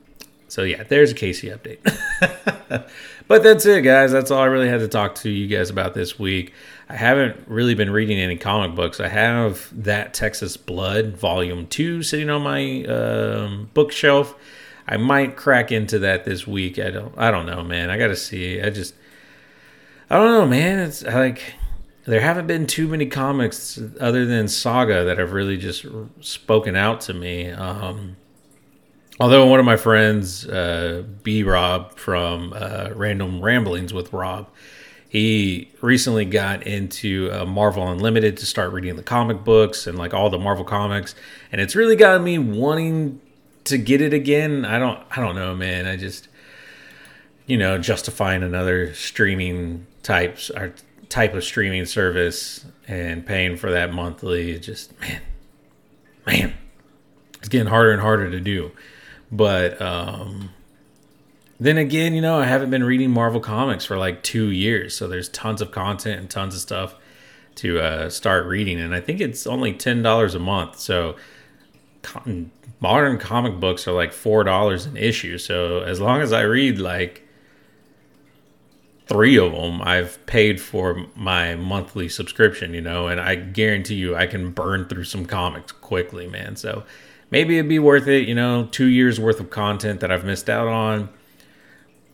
So 0.53 0.61
yeah, 0.61 0.83
there's 0.83 1.09
a 1.09 1.15
Casey 1.15 1.49
update. 1.49 1.79
but 3.27 3.41
that's 3.41 3.65
it, 3.65 3.81
guys. 3.81 4.11
That's 4.11 4.29
all 4.29 4.39
I 4.39 4.45
really 4.45 4.69
had 4.69 4.81
to 4.81 4.87
talk 4.87 5.15
to 5.15 5.29
you 5.31 5.47
guys 5.47 5.71
about 5.71 5.95
this 5.95 6.19
week. 6.19 6.53
I 6.87 6.95
haven't 6.95 7.47
really 7.47 7.73
been 7.73 7.89
reading 7.89 8.19
any 8.19 8.37
comic 8.37 8.75
books. 8.75 8.99
I 8.99 9.07
have 9.07 9.67
that 9.83 10.13
Texas 10.13 10.55
Blood 10.55 11.17
Volume 11.17 11.65
Two 11.65 12.03
sitting 12.03 12.29
on 12.29 12.43
my 12.43 12.83
um, 12.83 13.71
bookshelf. 13.73 14.35
I 14.87 14.97
might 14.97 15.37
crack 15.37 15.71
into 15.71 15.97
that 15.97 16.23
this 16.23 16.45
week. 16.45 16.77
I 16.77 16.91
don't. 16.91 17.17
I 17.17 17.31
don't 17.31 17.47
know, 17.47 17.63
man. 17.63 17.89
I 17.89 17.97
got 17.97 18.09
to 18.09 18.15
see. 18.15 18.61
I 18.61 18.69
just. 18.69 18.93
I 20.07 20.17
don't 20.17 20.29
know, 20.29 20.45
man. 20.45 20.77
It's 20.77 21.01
like 21.01 21.55
there 22.05 22.21
haven't 22.21 22.45
been 22.45 22.67
too 22.67 22.87
many 22.87 23.07
comics 23.07 23.81
other 23.99 24.27
than 24.27 24.47
Saga 24.47 25.03
that 25.05 25.17
have 25.17 25.33
really 25.33 25.57
just 25.57 25.83
spoken 26.19 26.75
out 26.75 27.01
to 27.01 27.15
me. 27.15 27.49
Um, 27.49 28.17
although 29.19 29.45
one 29.45 29.59
of 29.59 29.65
my 29.65 29.77
friends, 29.77 30.47
uh, 30.47 31.03
B 31.21 31.43
Rob 31.43 31.97
from 31.97 32.53
uh, 32.55 32.89
Random 32.93 33.41
Ramblings 33.41 33.93
with 33.93 34.11
Rob, 34.13 34.49
he 35.07 35.69
recently 35.81 36.25
got 36.25 36.65
into 36.65 37.29
uh, 37.31 37.45
Marvel 37.45 37.87
Unlimited 37.87 38.35
to 38.37 38.45
start 38.47 38.73
reading 38.73 38.95
the 38.95 39.03
comic 39.03 39.43
books 39.43 39.85
and 39.85 39.97
like 39.97 40.13
all 40.13 40.29
the 40.29 40.39
Marvel 40.39 40.65
comics, 40.65 41.13
and 41.51 41.61
it's 41.61 41.75
really 41.75 41.95
got 41.95 42.21
me 42.21 42.39
wanting 42.39 43.21
to 43.65 43.77
get 43.77 44.01
it 44.01 44.13
again. 44.13 44.65
I 44.65 44.79
don't, 44.79 44.99
I 45.11 45.21
don't 45.21 45.35
know, 45.35 45.55
man. 45.55 45.85
I 45.85 45.95
just, 45.97 46.27
you 47.45 47.57
know, 47.57 47.77
justifying 47.77 48.43
another 48.43 48.93
streaming 48.93 49.85
types 50.01 50.49
or 50.49 50.73
type 51.09 51.35
of 51.35 51.43
streaming 51.43 51.85
service 51.85 52.65
and 52.87 53.25
paying 53.25 53.55
for 53.55 53.69
that 53.69 53.93
monthly, 53.93 54.59
just 54.59 54.99
man, 54.99 55.21
man, 56.25 56.53
it's 57.37 57.49
getting 57.49 57.67
harder 57.67 57.91
and 57.91 58.01
harder 58.01 58.31
to 58.31 58.39
do. 58.39 58.71
But 59.33 59.81
um, 59.81 60.51
then 61.59 61.77
again, 61.79 62.13
you 62.13 62.21
know, 62.21 62.39
I 62.39 62.45
haven't 62.45 62.69
been 62.69 62.83
reading 62.83 63.09
Marvel 63.09 63.39
comics 63.39 63.83
for 63.83 63.97
like 63.97 64.21
two 64.21 64.51
years, 64.51 64.95
so 64.95 65.07
there's 65.07 65.27
tons 65.29 65.59
of 65.59 65.71
content 65.71 66.19
and 66.19 66.29
tons 66.29 66.53
of 66.53 66.61
stuff 66.61 66.93
to 67.55 67.79
uh, 67.79 68.09
start 68.11 68.45
reading, 68.45 68.79
and 68.79 68.93
I 68.93 68.99
think 69.01 69.21
it's 69.21 69.47
only 69.47 69.73
ten 69.73 70.03
dollars 70.03 70.35
a 70.35 70.39
month. 70.39 70.77
So 70.77 71.15
con- 72.03 72.51
modern 72.79 73.17
comic 73.17 73.59
books 73.59 73.87
are 73.87 73.91
like 73.91 74.13
four 74.13 74.43
dollars 74.43 74.85
an 74.85 74.97
issue. 74.97 75.39
So 75.39 75.79
as 75.79 75.99
long 75.99 76.21
as 76.21 76.31
I 76.31 76.41
read 76.41 76.77
like 76.77 77.27
three 79.07 79.37
of 79.39 79.51
them, 79.51 79.81
I've 79.81 80.23
paid 80.27 80.61
for 80.61 81.07
my 81.15 81.55
monthly 81.55 82.07
subscription, 82.07 82.75
you 82.75 82.81
know, 82.81 83.07
and 83.07 83.19
I 83.19 83.33
guarantee 83.35 83.95
you 83.95 84.15
I 84.15 84.27
can 84.27 84.51
burn 84.51 84.85
through 84.85 85.05
some 85.05 85.25
comics 85.25 85.71
quickly, 85.71 86.27
man. 86.27 86.55
So 86.55 86.83
maybe 87.33 87.57
it'd 87.57 87.67
be 87.67 87.79
worth 87.79 88.07
it. 88.07 88.27
You 88.27 88.35
know, 88.35 88.67
two 88.71 88.85
years 88.85 89.19
worth 89.19 89.39
of 89.39 89.49
content 89.49 89.99
that 90.01 90.11
I've 90.11 90.23
missed 90.23 90.49
out 90.49 90.67
on. 90.67 91.09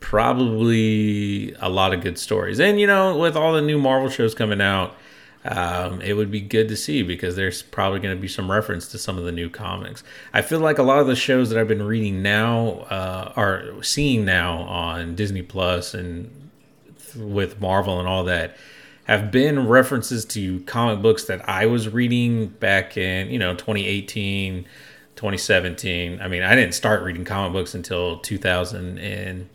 Probably 0.00 1.52
a 1.60 1.68
lot 1.68 1.92
of 1.92 2.00
good 2.00 2.18
stories. 2.18 2.58
And, 2.58 2.80
you 2.80 2.86
know, 2.86 3.18
with 3.18 3.36
all 3.36 3.52
the 3.52 3.60
new 3.60 3.78
Marvel 3.78 4.08
shows 4.08 4.34
coming 4.34 4.62
out, 4.62 4.96
um, 5.44 6.00
it 6.00 6.14
would 6.14 6.30
be 6.30 6.40
good 6.40 6.68
to 6.68 6.76
see 6.76 7.02
because 7.02 7.36
there's 7.36 7.62
probably 7.62 8.00
going 8.00 8.16
to 8.16 8.20
be 8.20 8.28
some 8.28 8.50
reference 8.50 8.88
to 8.88 8.98
some 8.98 9.18
of 9.18 9.24
the 9.24 9.32
new 9.32 9.50
comics. 9.50 10.02
I 10.32 10.40
feel 10.40 10.60
like 10.60 10.78
a 10.78 10.82
lot 10.82 11.00
of 11.00 11.06
the 11.06 11.16
shows 11.16 11.50
that 11.50 11.58
I've 11.58 11.68
been 11.68 11.82
reading 11.82 12.22
now 12.22 12.86
uh, 12.90 13.32
are 13.36 13.82
seeing 13.82 14.24
now 14.24 14.60
on 14.62 15.14
Disney 15.16 15.42
Plus 15.42 15.92
and 15.92 16.50
with 17.14 17.60
Marvel 17.60 17.98
and 17.98 18.08
all 18.08 18.24
that 18.24 18.56
have 19.04 19.30
been 19.30 19.66
references 19.66 20.24
to 20.24 20.60
comic 20.60 21.02
books 21.02 21.24
that 21.24 21.46
I 21.48 21.66
was 21.66 21.88
reading 21.88 22.46
back 22.46 22.96
in, 22.96 23.28
you 23.30 23.38
know, 23.38 23.54
2018 23.54 24.66
2017. 25.20 26.18
I 26.22 26.28
mean, 26.28 26.42
I 26.42 26.56
didn't 26.56 26.72
start 26.72 27.02
reading 27.02 27.26
comic 27.26 27.52
books 27.52 27.74
until 27.74 28.20
2000 28.20 28.96
and 28.96 29.50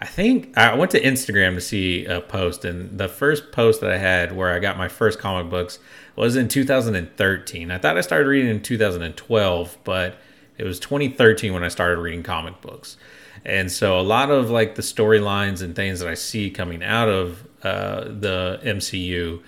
I 0.00 0.06
think 0.06 0.56
I 0.56 0.74
went 0.74 0.90
to 0.92 1.00
Instagram 1.00 1.54
to 1.54 1.60
see 1.60 2.06
a 2.06 2.22
post 2.22 2.64
and 2.64 2.98
the 2.98 3.06
first 3.06 3.52
post 3.52 3.82
that 3.82 3.90
I 3.90 3.98
had 3.98 4.34
where 4.34 4.54
I 4.54 4.58
got 4.58 4.78
my 4.78 4.88
first 4.88 5.18
comic 5.18 5.50
books 5.50 5.78
was 6.16 6.34
in 6.34 6.48
2013. 6.48 7.70
I 7.70 7.76
thought 7.76 7.98
I 7.98 8.00
started 8.00 8.26
reading 8.26 8.50
in 8.50 8.62
2012, 8.62 9.76
but 9.84 10.16
it 10.56 10.64
was 10.64 10.80
2013 10.80 11.52
when 11.52 11.62
I 11.62 11.68
started 11.68 12.00
reading 12.00 12.22
comic 12.22 12.62
books. 12.62 12.96
And 13.44 13.70
so 13.70 14.00
a 14.00 14.02
lot 14.02 14.30
of 14.30 14.48
like 14.48 14.76
the 14.76 14.82
storylines 14.82 15.60
and 15.60 15.76
things 15.76 16.00
that 16.00 16.08
I 16.08 16.14
see 16.14 16.48
coming 16.48 16.82
out 16.82 17.10
of 17.10 17.46
uh, 17.62 18.04
the 18.04 18.60
MCU 18.64 19.42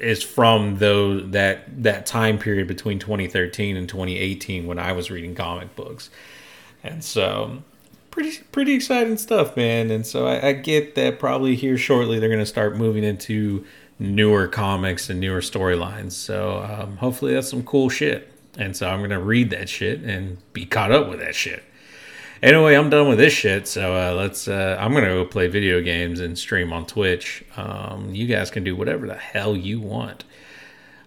is 0.00 0.22
from 0.22 0.78
though 0.78 1.20
that 1.20 1.82
that 1.82 2.06
time 2.06 2.38
period 2.38 2.66
between 2.66 2.98
2013 2.98 3.76
and 3.76 3.88
2018 3.88 4.66
when 4.66 4.78
I 4.78 4.92
was 4.92 5.10
reading 5.10 5.34
comic 5.34 5.74
books, 5.76 6.10
and 6.82 7.02
so 7.04 7.62
pretty 8.10 8.38
pretty 8.50 8.74
exciting 8.74 9.18
stuff, 9.18 9.56
man. 9.56 9.90
And 9.90 10.06
so 10.06 10.26
I, 10.26 10.48
I 10.48 10.52
get 10.52 10.94
that 10.94 11.18
probably 11.18 11.54
here 11.54 11.76
shortly 11.76 12.18
they're 12.18 12.28
going 12.28 12.40
to 12.40 12.46
start 12.46 12.76
moving 12.76 13.04
into 13.04 13.64
newer 13.98 14.48
comics 14.48 15.08
and 15.10 15.20
newer 15.20 15.40
storylines. 15.40 16.12
So 16.12 16.60
um, 16.62 16.96
hopefully 16.96 17.34
that's 17.34 17.48
some 17.48 17.62
cool 17.62 17.88
shit. 17.88 18.32
And 18.58 18.76
so 18.76 18.88
I'm 18.88 19.00
going 19.00 19.10
to 19.10 19.20
read 19.20 19.50
that 19.50 19.68
shit 19.68 20.00
and 20.00 20.38
be 20.52 20.64
caught 20.64 20.92
up 20.92 21.08
with 21.08 21.20
that 21.20 21.34
shit. 21.34 21.62
Anyway, 22.42 22.74
I'm 22.74 22.90
done 22.90 23.08
with 23.08 23.18
this 23.18 23.32
shit. 23.32 23.66
So 23.66 23.94
uh, 23.94 24.14
let's. 24.14 24.46
Uh, 24.48 24.76
I'm 24.78 24.92
gonna 24.92 25.08
go 25.08 25.24
play 25.24 25.48
video 25.48 25.80
games 25.80 26.20
and 26.20 26.38
stream 26.38 26.72
on 26.72 26.86
Twitch. 26.86 27.44
Um, 27.56 28.14
you 28.14 28.26
guys 28.26 28.50
can 28.50 28.62
do 28.64 28.76
whatever 28.76 29.06
the 29.06 29.14
hell 29.14 29.56
you 29.56 29.80
want. 29.80 30.24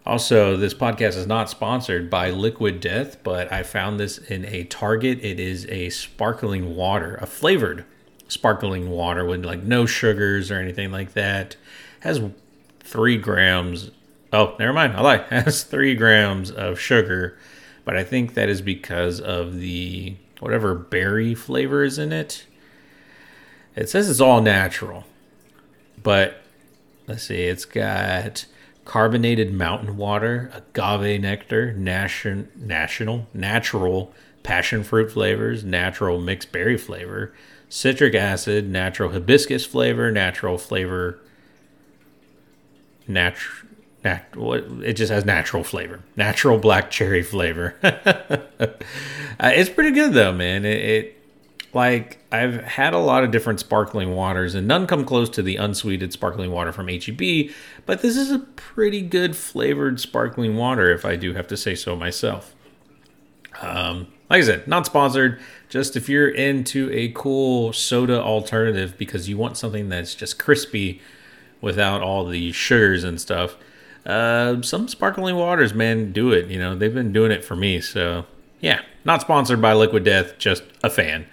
Also, 0.05 0.57
this 0.57 0.73
podcast 0.73 1.15
is 1.15 1.27
not 1.27 1.49
sponsored 1.49 2.09
by 2.09 2.31
Liquid 2.31 2.79
Death, 2.79 3.23
but 3.23 3.51
I 3.51 3.61
found 3.61 3.99
this 3.99 4.17
in 4.17 4.43
a 4.45 4.63
Target. 4.63 5.19
It 5.21 5.39
is 5.39 5.67
a 5.67 5.89
sparkling 5.91 6.75
water, 6.75 7.15
a 7.21 7.27
flavored 7.27 7.85
sparkling 8.27 8.89
water 8.89 9.23
with 9.23 9.45
like 9.45 9.61
no 9.61 9.85
sugars 9.85 10.49
or 10.49 10.55
anything 10.55 10.91
like 10.91 11.13
that. 11.13 11.57
Has 11.99 12.21
three 12.79 13.17
grams. 13.17 13.91
Oh, 14.33 14.55
never 14.57 14.73
mind. 14.73 14.93
I 14.93 15.01
lied. 15.01 15.21
Has 15.29 15.63
three 15.63 15.93
grams 15.93 16.49
of 16.49 16.79
sugar, 16.79 17.37
but 17.85 17.95
I 17.95 18.03
think 18.03 18.33
that 18.33 18.49
is 18.49 18.61
because 18.61 19.19
of 19.19 19.59
the 19.59 20.15
whatever 20.39 20.73
berry 20.73 21.35
flavor 21.35 21.83
is 21.83 21.97
in 21.97 22.11
it. 22.11 22.45
It 23.75 23.89
says 23.89 24.09
it's 24.09 24.19
all 24.19 24.41
natural, 24.41 25.05
but 26.01 26.41
let's 27.07 27.23
see, 27.23 27.43
it's 27.43 27.65
got 27.65 28.45
carbonated 28.85 29.53
mountain 29.53 29.97
water, 29.97 30.51
agave 30.53 31.21
nectar, 31.21 31.73
nation, 31.73 32.49
national, 32.55 33.27
natural 33.33 34.13
passion 34.43 34.83
fruit 34.83 35.11
flavors, 35.11 35.63
natural 35.63 36.19
mixed 36.19 36.51
berry 36.51 36.77
flavor, 36.77 37.33
citric 37.69 38.15
acid, 38.15 38.67
natural 38.67 39.11
hibiscus 39.11 39.65
flavor, 39.65 40.11
natural 40.11 40.57
flavor, 40.57 41.19
natural 43.07 43.67
nat- 44.03 44.25
it 44.35 44.93
just 44.93 45.11
has 45.11 45.25
natural 45.25 45.63
flavor, 45.63 46.01
natural 46.15 46.57
black 46.57 46.91
cherry 46.91 47.23
flavor. 47.23 47.75
uh, 47.83 48.67
it's 49.39 49.69
pretty 49.69 49.91
good 49.91 50.13
though, 50.13 50.31
man. 50.31 50.65
It, 50.65 50.85
it, 50.85 51.15
like 51.73 52.19
I've 52.31 52.63
had 52.63 52.93
a 52.93 52.97
lot 52.97 53.23
of 53.23 53.31
different 53.31 53.59
sparkling 53.59 54.15
waters, 54.15 54.55
and 54.55 54.67
none 54.67 54.87
come 54.87 55.05
close 55.05 55.29
to 55.31 55.41
the 55.41 55.57
unsweetened 55.57 56.13
sparkling 56.13 56.51
water 56.51 56.71
from 56.71 56.87
HEB. 56.87 57.51
But 57.85 58.01
this 58.01 58.17
is 58.17 58.31
a 58.31 58.39
pretty 58.39 59.01
good 59.01 59.35
flavored 59.35 59.99
sparkling 59.99 60.57
water, 60.57 60.91
if 60.91 61.05
I 61.05 61.15
do 61.15 61.33
have 61.33 61.47
to 61.47 61.57
say 61.57 61.75
so 61.75 61.95
myself. 61.95 62.55
Um, 63.61 64.07
like 64.29 64.43
I 64.43 64.45
said, 64.45 64.67
not 64.67 64.85
sponsored. 64.85 65.39
Just 65.69 65.95
if 65.95 66.09
you're 66.09 66.29
into 66.29 66.89
a 66.91 67.09
cool 67.09 67.73
soda 67.73 68.21
alternative 68.21 68.97
because 68.97 69.29
you 69.29 69.37
want 69.37 69.57
something 69.57 69.89
that's 69.89 70.15
just 70.15 70.39
crispy 70.39 71.01
without 71.61 72.01
all 72.01 72.25
the 72.25 72.51
sugars 72.51 73.03
and 73.03 73.19
stuff 73.19 73.57
uh, 74.05 74.61
some 74.61 74.87
sparkling 74.87 75.35
waters, 75.35 75.73
man, 75.73 76.11
do 76.11 76.31
it. 76.31 76.47
You 76.47 76.59
know, 76.59 76.75
they've 76.75 76.93
been 76.93 77.13
doing 77.13 77.31
it 77.31 77.43
for 77.43 77.55
me. 77.55 77.81
So, 77.81 78.25
yeah, 78.59 78.81
not 79.05 79.21
sponsored 79.21 79.61
by 79.61 79.73
Liquid 79.73 80.03
Death, 80.03 80.37
just 80.37 80.63
a 80.83 80.89
fan. 80.89 81.25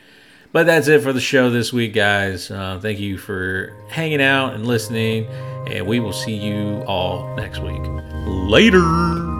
But 0.52 0.64
that's 0.66 0.88
it 0.88 1.02
for 1.02 1.12
the 1.12 1.20
show 1.20 1.50
this 1.50 1.72
week, 1.72 1.92
guys. 1.92 2.50
Uh, 2.50 2.78
thank 2.80 2.98
you 2.98 3.18
for 3.18 3.76
hanging 3.90 4.22
out 4.22 4.54
and 4.54 4.66
listening, 4.66 5.26
and 5.68 5.86
we 5.86 6.00
will 6.00 6.12
see 6.14 6.34
you 6.34 6.82
all 6.86 7.34
next 7.36 7.58
week. 7.60 7.82
Later. 8.26 9.35